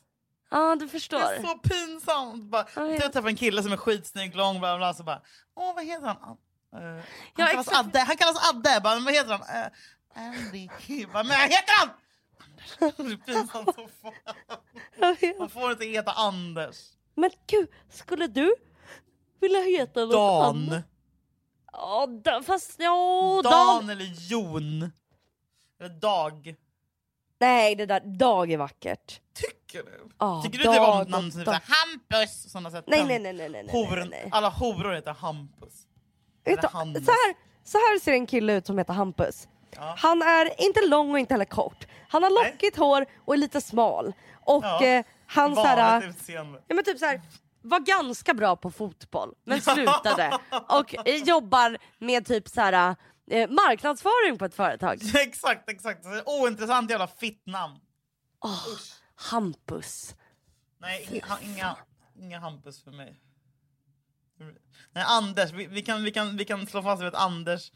[0.50, 1.20] Ja, du Det förstår.
[1.20, 2.44] är så pinsamt.
[2.44, 5.22] Bara, Ja, jag träffar en kille som är skitsnygg, lång, bla, bla så bara
[5.56, 6.38] Åh, vad heter han?
[6.76, 7.02] Uh, han,
[7.36, 7.88] Ja, kallas exakt.
[7.88, 8.00] Adde.
[8.00, 8.80] han kallas Adde.
[8.84, 9.42] Bara, vad heter han?
[9.42, 9.72] Uh,
[10.16, 10.68] Andy.
[11.14, 11.90] Bara, men vad heter han?
[12.98, 13.20] Anders.
[13.26, 14.14] Pinsamt så fan.
[15.22, 15.40] Jag.
[15.40, 16.78] Man får inte heta Anders.
[17.16, 18.56] Men gud, skulle du
[19.42, 20.70] vilja heta något annat?
[20.70, 20.82] Dan.
[21.72, 23.52] Ja, da, fast ja, Dan.
[23.52, 24.92] Dan eller Jon.
[25.80, 26.56] Eller Dag.
[27.40, 29.22] Nej, det där Dag är vackert.
[29.34, 30.10] Tycker du?
[30.20, 31.60] Ja, Tycker du det var något Dag namn som typ Dag.
[31.64, 32.52] Hampus?
[32.52, 32.84] Såna sätt.
[32.88, 34.30] Nej, nej, nej, nej, nej, nej, nej.
[34.32, 35.85] Alla horor heter Hampus.
[36.72, 37.06] Hannes.
[37.06, 39.48] så, här, så här ser en kille ut som heter Hampus.
[39.76, 39.96] Ja.
[39.98, 41.88] Han är inte lång och inte heller kort.
[42.10, 42.52] Han har Nej.
[42.52, 44.14] lockigt hår och är lite smal.
[44.46, 44.86] Och Ja.
[44.86, 46.62] eh, han så här, Vanligt utseende.
[46.68, 47.22] ja, men typ så här,
[47.62, 50.38] var ganska bra på fotboll men slutade.
[50.70, 52.96] och eh, jobbar med typ så här,
[53.32, 55.00] eh, marknadsföring på ett företag.
[55.16, 56.06] exakt, exakt.
[56.26, 57.80] Ointressant jävla fittnamn.
[59.16, 60.16] Hampus.
[60.82, 61.76] Nej, inga, inga,
[62.20, 63.16] inga Hampus för mig.
[64.94, 65.52] Nej, Anders.
[65.52, 67.72] Vi, vi, kan, vi, kan, vi kan slå fast att Anders,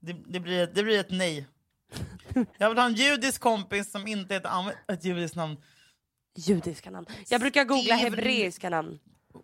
[0.00, 1.46] det, det, blir, det blir ett nej.
[2.58, 5.56] Jag vill ha en judisk kompis som inte heter ett judiskt namn.
[6.36, 7.06] Judiska namn.
[7.28, 8.98] Jag brukar googla Steven- hebreiska namn.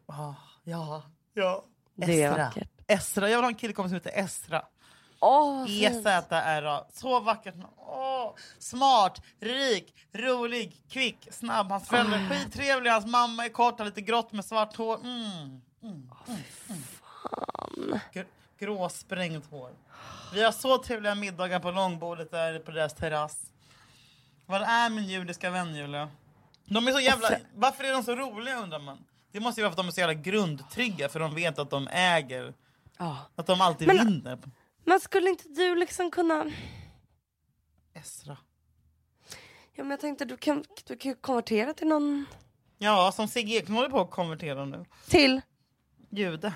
[0.06, 0.34] Ah,
[0.64, 1.02] ja,
[1.34, 1.64] ja.
[1.96, 2.44] Det är Esra.
[2.44, 2.68] vackert.
[2.86, 3.28] Esra.
[3.30, 4.62] Jag vill ha en killkompis som heter Esra.
[5.68, 6.84] E-Z-R-A.
[6.92, 7.54] Så vackert.
[7.76, 11.70] Åh, smart, rik, rolig, kvick, snabb.
[11.70, 12.92] Hans föräldrar är skittrevliga.
[12.92, 15.00] Hans mamma är kort, har lite grått med svart hår.
[15.04, 15.60] Mm.
[15.84, 16.10] Mm.
[16.28, 16.82] Mm.
[17.76, 17.98] Mm.
[18.12, 18.26] Gr-
[18.58, 19.70] gråsprängt hår.
[20.34, 23.40] Vi har så trevliga middagar på långbordet där på deras terrass.
[24.46, 26.10] Vad är min judiska vän Julia?
[26.64, 27.28] De är så jävla...
[27.54, 29.04] Varför är de så roliga undrar man?
[29.32, 31.70] Det måste ju vara för att de är så jävla grundtrygga för de vet att
[31.70, 32.54] de äger.
[32.98, 33.18] Ja.
[33.36, 34.38] Att de alltid Men- vinner.
[34.84, 36.44] Men skulle inte du liksom kunna...
[37.94, 38.36] Esra.
[39.72, 42.24] Ja, men jag tänkte du kan, du kan ju konvertera till någon...
[42.78, 44.84] Ja, som Sigge Ekman håller på att konvertera nu.
[45.08, 45.40] Till?
[46.18, 46.52] Jude.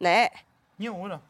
[0.00, 0.28] Nej,
[0.76, 1.20] Jo då.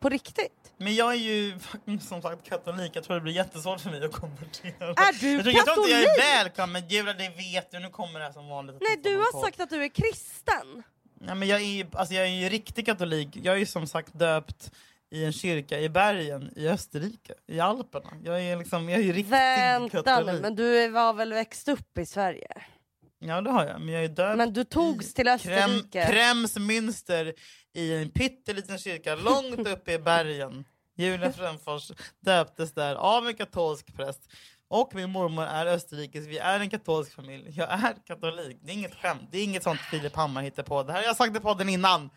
[0.00, 0.72] på riktigt?
[0.76, 1.58] Men jag är ju
[2.00, 2.90] som sagt katolik.
[2.96, 4.88] Jag tror det blir jättesvårt för mig att konvertera.
[4.88, 6.24] Är du jag, tror- jag tror inte jag är katolik?
[6.34, 6.88] välkommen.
[6.88, 7.78] Julia, det vet du.
[7.78, 8.76] Nu kommer det här som vanligt.
[8.76, 9.40] att Nej, du har podd.
[9.42, 10.82] sagt att du är kristen.
[11.26, 13.28] Ja, men jag, är ju, alltså, jag är ju riktig katolik.
[13.42, 14.70] Jag är ju som sagt döpt
[15.10, 18.10] i en kyrka i bergen i Österrike, i Alperna.
[18.24, 20.34] Jag är, liksom, jag är ju riktig Vänta katolik.
[20.34, 22.62] nu, men du var väl växt upp i Sverige?
[23.24, 23.80] Ja, det har jag.
[23.80, 26.06] Men jag är döpt Men du togs till Österrike.
[26.06, 27.34] Krems Münster
[27.72, 30.64] i en pytteliten kyrka långt uppe i bergen.
[30.96, 34.30] Julia Fränfors döptes där av en katolsk präst.
[34.68, 37.50] Och min mormor är österrikisk, vi är en katolsk familj.
[37.56, 39.28] Jag är katolik, det är inget skämt.
[39.30, 40.82] Det är inget sånt Filip Hammar hittar på.
[40.82, 42.10] Det här har jag sagt i podden innan.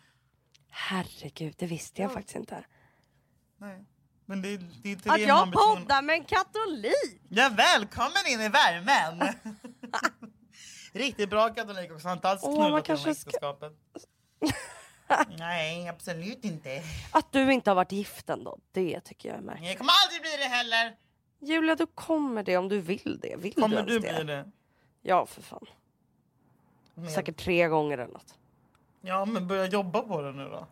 [0.70, 2.64] Herregud, det visste jag faktiskt inte.
[3.58, 3.84] Nej.
[4.26, 7.22] Men det, det är inte Att det jag poddar med en katolik!
[7.28, 9.34] Ja, välkommen in i värmen!
[10.98, 13.56] Riktigt bra katolik också, alls Åh, knullat man kanske ska-.
[15.38, 16.82] Nej, absolut inte.
[17.10, 19.68] Att du inte har varit gift ändå, det tycker jag är märkligt.
[19.68, 20.96] Jag kommer aldrig bli det heller.
[21.40, 23.36] Julia, du kommer det om du vill det.
[23.36, 24.50] Vill Kommer du, du bli det?
[25.02, 25.66] Ja, för fan.
[26.94, 28.34] Med- Säkert tre gånger eller något.
[29.00, 30.66] Ja, men börja jobba på det nu då.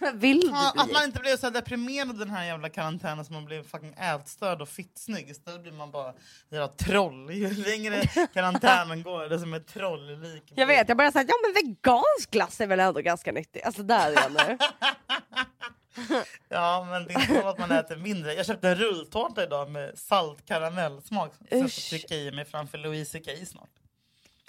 [0.14, 3.44] Vill du att bli man inte blev så deprimerad den här jävla karantänen så man
[3.44, 5.30] blev fucking ätstörd och fittsnygg.
[5.30, 6.14] Istället blir man bara
[6.50, 7.30] jävla troll.
[7.32, 10.52] Ju längre karantänen går, det är som ett troll lik.
[10.54, 13.64] Jag vet, jag börjar säga ja men vegansk glass är väl ändå ganska nyttigt.
[13.64, 14.58] Alltså där är jag nu.
[16.48, 18.34] Ja, men det är inte så att man äter mindre.
[18.34, 21.34] Jag köpte en rulltårta idag med salt karamellsmak.
[21.34, 23.70] Så jag ska trycka i mig framför Louise CK snart.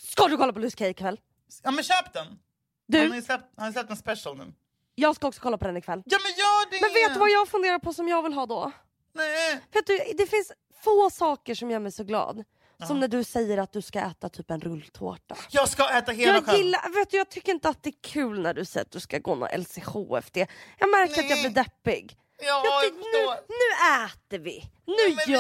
[0.02, 1.20] Ska du kolla på Louise K ikväll?
[1.64, 2.26] Ja, men köp den!
[2.26, 4.54] Han har Du, ju släppt, han har släppt en special nu.
[5.02, 6.02] Jag ska också kolla på den ikväll.
[6.06, 6.82] Ja, men gör det!
[6.82, 8.72] Men vet du vad jag funderar på som jag vill ha då?
[9.14, 9.60] Nej.
[9.74, 10.52] Vet du, det finns
[10.84, 12.44] få saker som gör mig så glad
[12.88, 15.36] Som när du säger att du ska äta typ en rulltårta.
[15.50, 16.58] Jag ska äta hela Jag själv.
[16.58, 19.00] gillar, vet du, jag tycker inte att det är kul när du säger att du
[19.00, 20.48] ska gå någon LCHF-det.
[20.80, 21.50] Jag märker att jag Nej.
[21.52, 22.18] blir deppig.
[22.44, 24.66] Ja, Jag tycker, nu, nu äter vi!
[24.86, 25.40] Nu Nej, men vi gör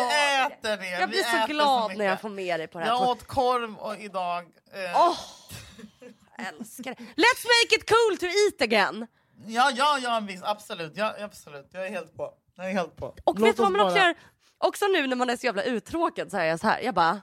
[0.49, 0.89] vi äter det.
[0.89, 1.97] Jag Vi blir så glad mycket.
[1.97, 2.91] när jag får med dig på det här.
[2.91, 4.43] Jag åt korv och idag.
[4.73, 5.17] Eh, Åh!
[6.37, 7.01] älskar det.
[7.03, 9.07] Let's make it cool to eat again!
[9.47, 10.43] Ja, ja, ja, visst.
[10.43, 10.93] Absolut.
[10.95, 11.69] Ja, absolut.
[11.71, 12.33] Jag är helt på.
[12.55, 13.05] Jag är helt på.
[13.23, 14.15] Och Låt vet du vad man också bara- gör?
[14.57, 16.79] Också nu när man är så jävla uttråkad så är jag så här.
[16.81, 17.21] Jag bara...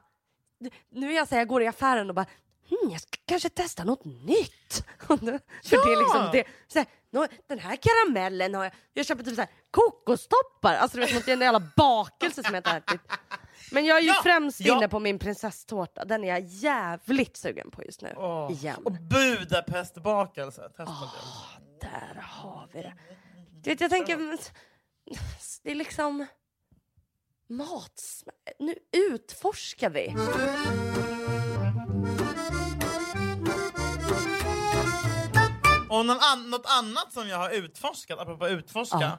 [0.90, 2.26] Nu är jag så här, jag går i affären och bara...
[2.68, 4.84] Hmm, jag ska kanske testa något nytt.
[5.08, 6.44] För det är liksom det.
[6.68, 6.86] Så här,
[7.48, 8.72] den här karamellen har jag...
[8.92, 10.74] Jag köper typ så här kokostoppar.
[10.74, 13.00] Alltså du vet, något, är en jävla bakelse som jag inte ätit.
[13.72, 14.76] Men jag är ju Ja, främst ja.
[14.76, 16.04] inne på min prinsesstårta.
[16.04, 18.14] Den är jag jävligt sugen på just nu.
[18.16, 18.52] Åh.
[18.52, 18.76] Igen.
[18.84, 20.62] Och Budapestbakelse.
[20.68, 21.67] Testa det.
[21.80, 22.94] Där har vi det.
[23.62, 24.38] Du vet, jag tänker...
[25.62, 26.26] Det är liksom...
[27.48, 28.02] Mat...
[28.58, 30.14] Nu utforskar vi.
[35.88, 38.98] Och någon an- något annat som jag har utforskat, apropå utforska.
[39.00, 39.18] Ja.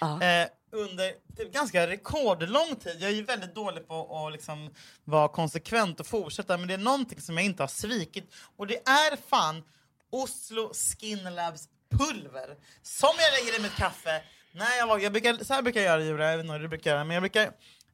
[0.00, 0.22] Ja.
[0.22, 2.96] Eh, under typ ganska rekordlång tid.
[3.00, 4.70] Jag är ju väldigt dålig på att liksom
[5.04, 8.88] vara konsekvent och fortsätta men det är någonting som jag inte har svikit och det
[8.88, 9.62] är fan
[10.10, 12.56] Oslo Skin Labs pulver.
[12.82, 14.22] Som jag lägger i mitt kaffe.
[14.52, 16.68] när jag, jag brukar, så här brukar jag göra Julia, jag vet inte vad du
[16.68, 17.50] brukar göra men jag brukar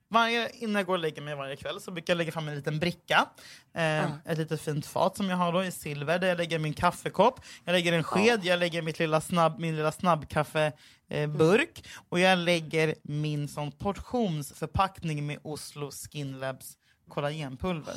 [0.09, 2.55] varje, innan jag går och lägger mig varje kväll så brukar jag lägga fram en
[2.57, 3.28] liten bricka.
[3.74, 6.74] Eh, Ett litet fint fat som jag har då i silver där jag lägger min
[6.74, 10.72] kaffekopp, jag lägger en sked, jag lägger mitt lilla snabb, min lilla snabbkaffe
[11.09, 16.76] eh, burk och jag lägger min sån portionsförpackning med Oslo Skin Labs
[17.09, 17.95] kollagenpulver.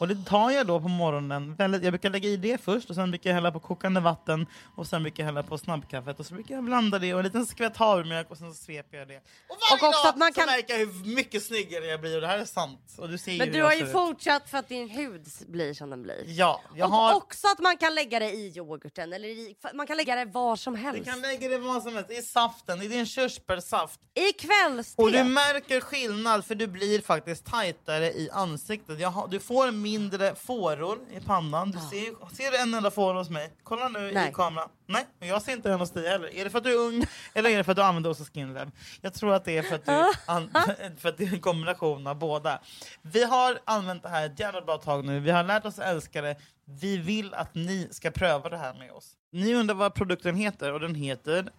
[0.00, 1.56] Och det tar jag då på morgonen.
[1.58, 4.46] Jag brukar lägga i det först och sen brukar jag hälla på kokande vatten
[4.76, 7.24] och sen brukar jag hälla på snabbkaffet och så brukar jag blanda det och en
[7.26, 9.16] liten skvätt havremjölk och sen så sveper jag det.
[9.16, 12.00] Och varje Och också dag att man kan- så märker jag hur mycket snyggare jag
[12.00, 12.94] blir och det här är sant.
[12.98, 16.02] Och du ser Men du har ju fortsatt för att din hud blir som den
[16.02, 16.24] blir.
[16.26, 17.14] Ja, jag och har...
[17.16, 20.56] också att man kan lägga det i yoghurten eller i, man kan lägga det var
[20.56, 21.04] som Du helst.
[21.04, 24.00] kan lägga det vad som helst, i saften, i din körsbärssaft.
[24.14, 25.02] I kvällste.
[25.02, 29.00] Och du märker skillnad för du blir faktiskt tajtare i ansiktet.
[29.00, 31.70] Jag har, du får mindre fåror i pannan.
[31.70, 33.52] Du ser, ser du en enda fåra hos mig?
[33.62, 34.28] Kolla nu Nej.
[34.28, 34.68] i kameran.
[34.86, 36.34] Nej, och jag ser inte en hos dig heller.
[36.34, 38.24] Är det för att du är ung eller är det för att du använder Osa
[38.24, 38.70] Skin Lab?
[39.00, 40.50] Jag tror att det är för att, du, an,
[40.98, 42.60] för att det är en kombination av båda.
[43.02, 45.20] Vi har använt det här ett jävla bra tag nu.
[45.20, 46.36] Vi har lärt oss älska det.
[46.64, 49.12] Vi vill att ni ska pröva det här med oss.
[49.32, 51.50] Ni undrar vad produkten heter och den heter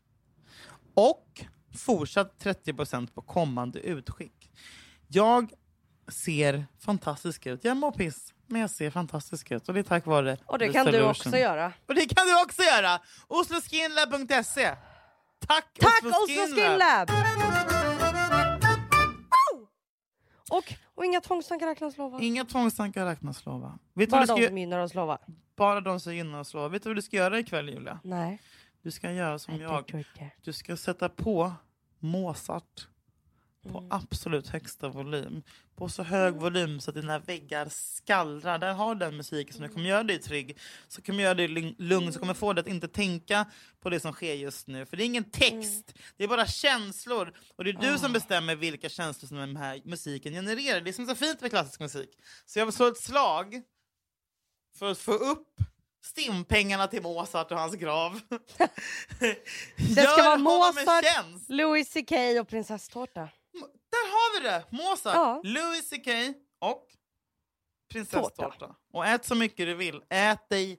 [0.94, 1.44] Och
[1.76, 4.50] fortsatt 30% på kommande utskick.
[5.09, 5.52] Jag
[6.09, 7.64] ser fantastisk ut.
[7.64, 9.68] Jag mår piss, men jag ser fantastisk ut.
[9.68, 11.72] Och det är tack vare Och det The kan du också göra.
[11.86, 13.00] Och det kan du också göra!
[13.28, 14.76] Osloskinlab.se
[15.46, 16.78] Tack, Tack Oslo Oslo Skin Skin Lab.
[16.78, 17.11] Lab!
[20.50, 22.20] Och, och inga tvångstankar räknas lova.
[22.20, 23.78] Inga tvångstankar räknas lova.
[23.94, 25.18] Vet Bara de som gynnar oss lova.
[25.56, 26.68] bara de som gynnar oss lova.
[26.68, 28.00] Vet du vad du ska göra ikväll Julia?
[28.04, 28.42] Nej.
[28.82, 30.04] Du ska göra som I jag.
[30.42, 31.52] Du ska sätta på
[31.98, 32.88] Mozart
[33.62, 33.90] på Mm.
[33.90, 35.42] absolut högsta volym.
[35.76, 38.59] På så hög volym så att dina väggar skallrar.
[38.59, 40.59] Där har du den musiken som kommer göra dig trygg.
[40.88, 41.48] Så kommer göra dig
[41.78, 43.46] lugn- så kommer få dig att inte tänka
[43.80, 44.86] på det som sker just nu.
[44.86, 47.32] För det är ingen text, det är bara känslor.
[47.56, 50.80] Och det är du som bestämmer vilka känslor som den här musiken genererar.
[50.80, 52.11] Det är som är så fint med klassisk musik.
[52.46, 53.62] Så jag vill slå ett slag
[54.78, 55.48] för att få upp
[56.04, 58.20] stimpengarna till Mozart och hans grav.
[59.76, 61.04] Det ska vara Mozart.
[61.48, 63.28] Louis CK och prinsesstårta.
[63.90, 64.64] Där har vi det!
[64.70, 65.40] Mozart, Ja.
[65.44, 66.09] Louis CK
[66.61, 66.86] och
[67.92, 68.74] prinsesstårta.
[68.92, 70.02] Och ät så mycket du vill.
[70.11, 70.78] Ät dig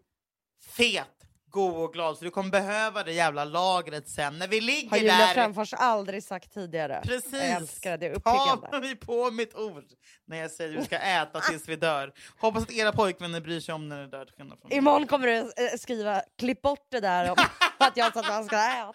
[0.76, 1.08] fet,
[1.52, 4.98] god och glad för du kommer behöva det jävla lagret sen när vi ligger Har
[4.98, 5.76] Julia där.
[5.78, 7.02] Aldrig sagt tidigare.
[7.06, 7.34] Precis.
[7.34, 8.80] Jag älskar det, är Ta uppiggande.
[8.88, 9.84] mig på mitt ord
[10.26, 12.14] när jag säger att du ska äta tills vi dör.
[12.40, 14.30] Hoppas att era pojkvänner bryr sig om när ni dör.
[14.70, 17.36] Imorgon kommer du eh, skriva klipp bort det där om
[17.78, 18.94] att jag sa att han skulle äta.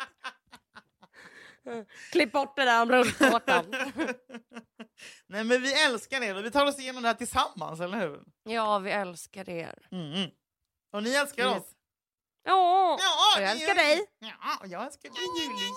[2.13, 3.65] Klipp bort det där om rulltårtan.
[5.27, 8.23] Nej men vi älskar er och vi tar oss igenom det här tillsammans, eller hur?
[8.45, 9.89] Ja, vi älskar er.
[9.93, 10.31] Mm.
[10.93, 11.57] Och ni älskar Yes.
[11.63, 11.69] oss.
[12.45, 14.01] Ja, Ja, och jag älskar dig.
[14.19, 15.71] Ja, och jag älskar dig Julie.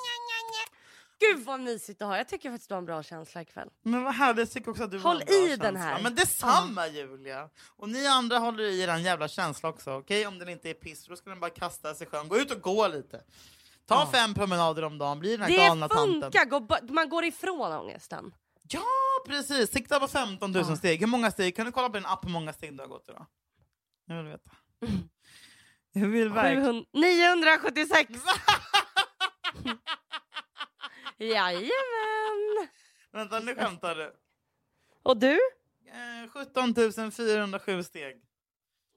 [1.19, 2.17] Gud vad mysigt att ha.
[2.17, 3.69] Jag tycker faktiskt du har en bra känsla ikväll.
[3.83, 5.65] Men vad härligt, jag tycker också att du Håll har en bra i känsla.
[5.65, 6.01] den här.
[6.03, 7.49] Men detsamma Julia.
[7.77, 10.27] Och ni andra håller i er jävla känsla också, okej?
[10.27, 12.27] Om den inte är piss, då ska den bara kasta sig i sjön.
[12.27, 13.23] Gå ut och gå lite.
[13.87, 16.21] Ta fem promenader om dagen, bli den här galna Det tanten.
[16.21, 16.45] funkar!
[16.45, 18.33] Gå ba- Man går ifrån ångesten.
[18.69, 18.83] Ja,
[19.27, 19.71] precis!
[19.71, 20.75] Sikta på 15 000 Ja.
[20.75, 20.99] steg.
[20.99, 21.55] Hur många steg?
[21.55, 23.25] Kan du kolla på din app hur många steg du har gått idag?
[24.05, 24.51] Jag vill veta.
[25.91, 26.85] Jag vill verkligen...
[26.85, 28.13] 700 976!
[31.17, 32.67] Jajamän!
[33.11, 34.13] Vänta, nu skämtar du.
[35.03, 35.39] Och du?
[35.85, 36.73] Eh, 17
[37.11, 38.21] 407 steg.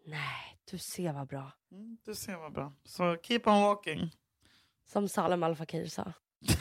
[0.07, 1.53] Nej, du ser vad bra.
[1.72, 2.72] Mm, du ser vad bra.
[2.84, 4.11] Så keep on walking.
[4.93, 6.12] Som Salem Al Fakir sa.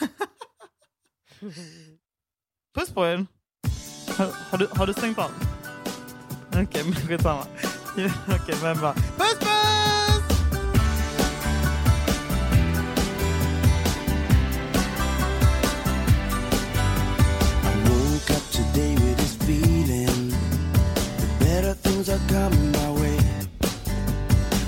[2.75, 3.25] Puss på er.
[4.17, 5.31] Har, har, du, har du stängt av?
[6.47, 7.45] Okej, men skitsamma.
[8.35, 8.93] Okej, men bra.
[8.93, 9.49] Puss puss!
[17.63, 20.29] I woke up today with this feeling
[21.17, 23.17] that better things are coming my way.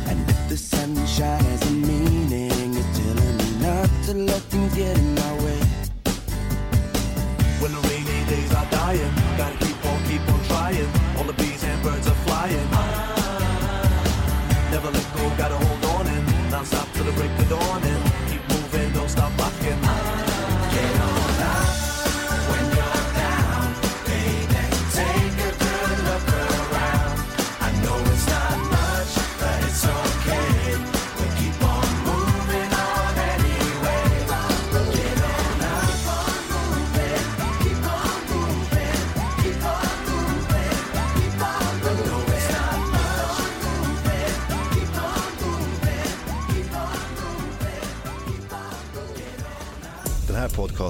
[0.09, 2.50] And if the sunshine has a meaning,
[4.14, 5.59] to let things get in my way.
[7.62, 10.89] When the rainy days are dying, gotta keep on, keep on trying.
[11.18, 12.68] All the bees and birds are flying.
[14.72, 17.84] Never let go, gotta hold on and non stop till the break of dawn.
[17.84, 18.11] And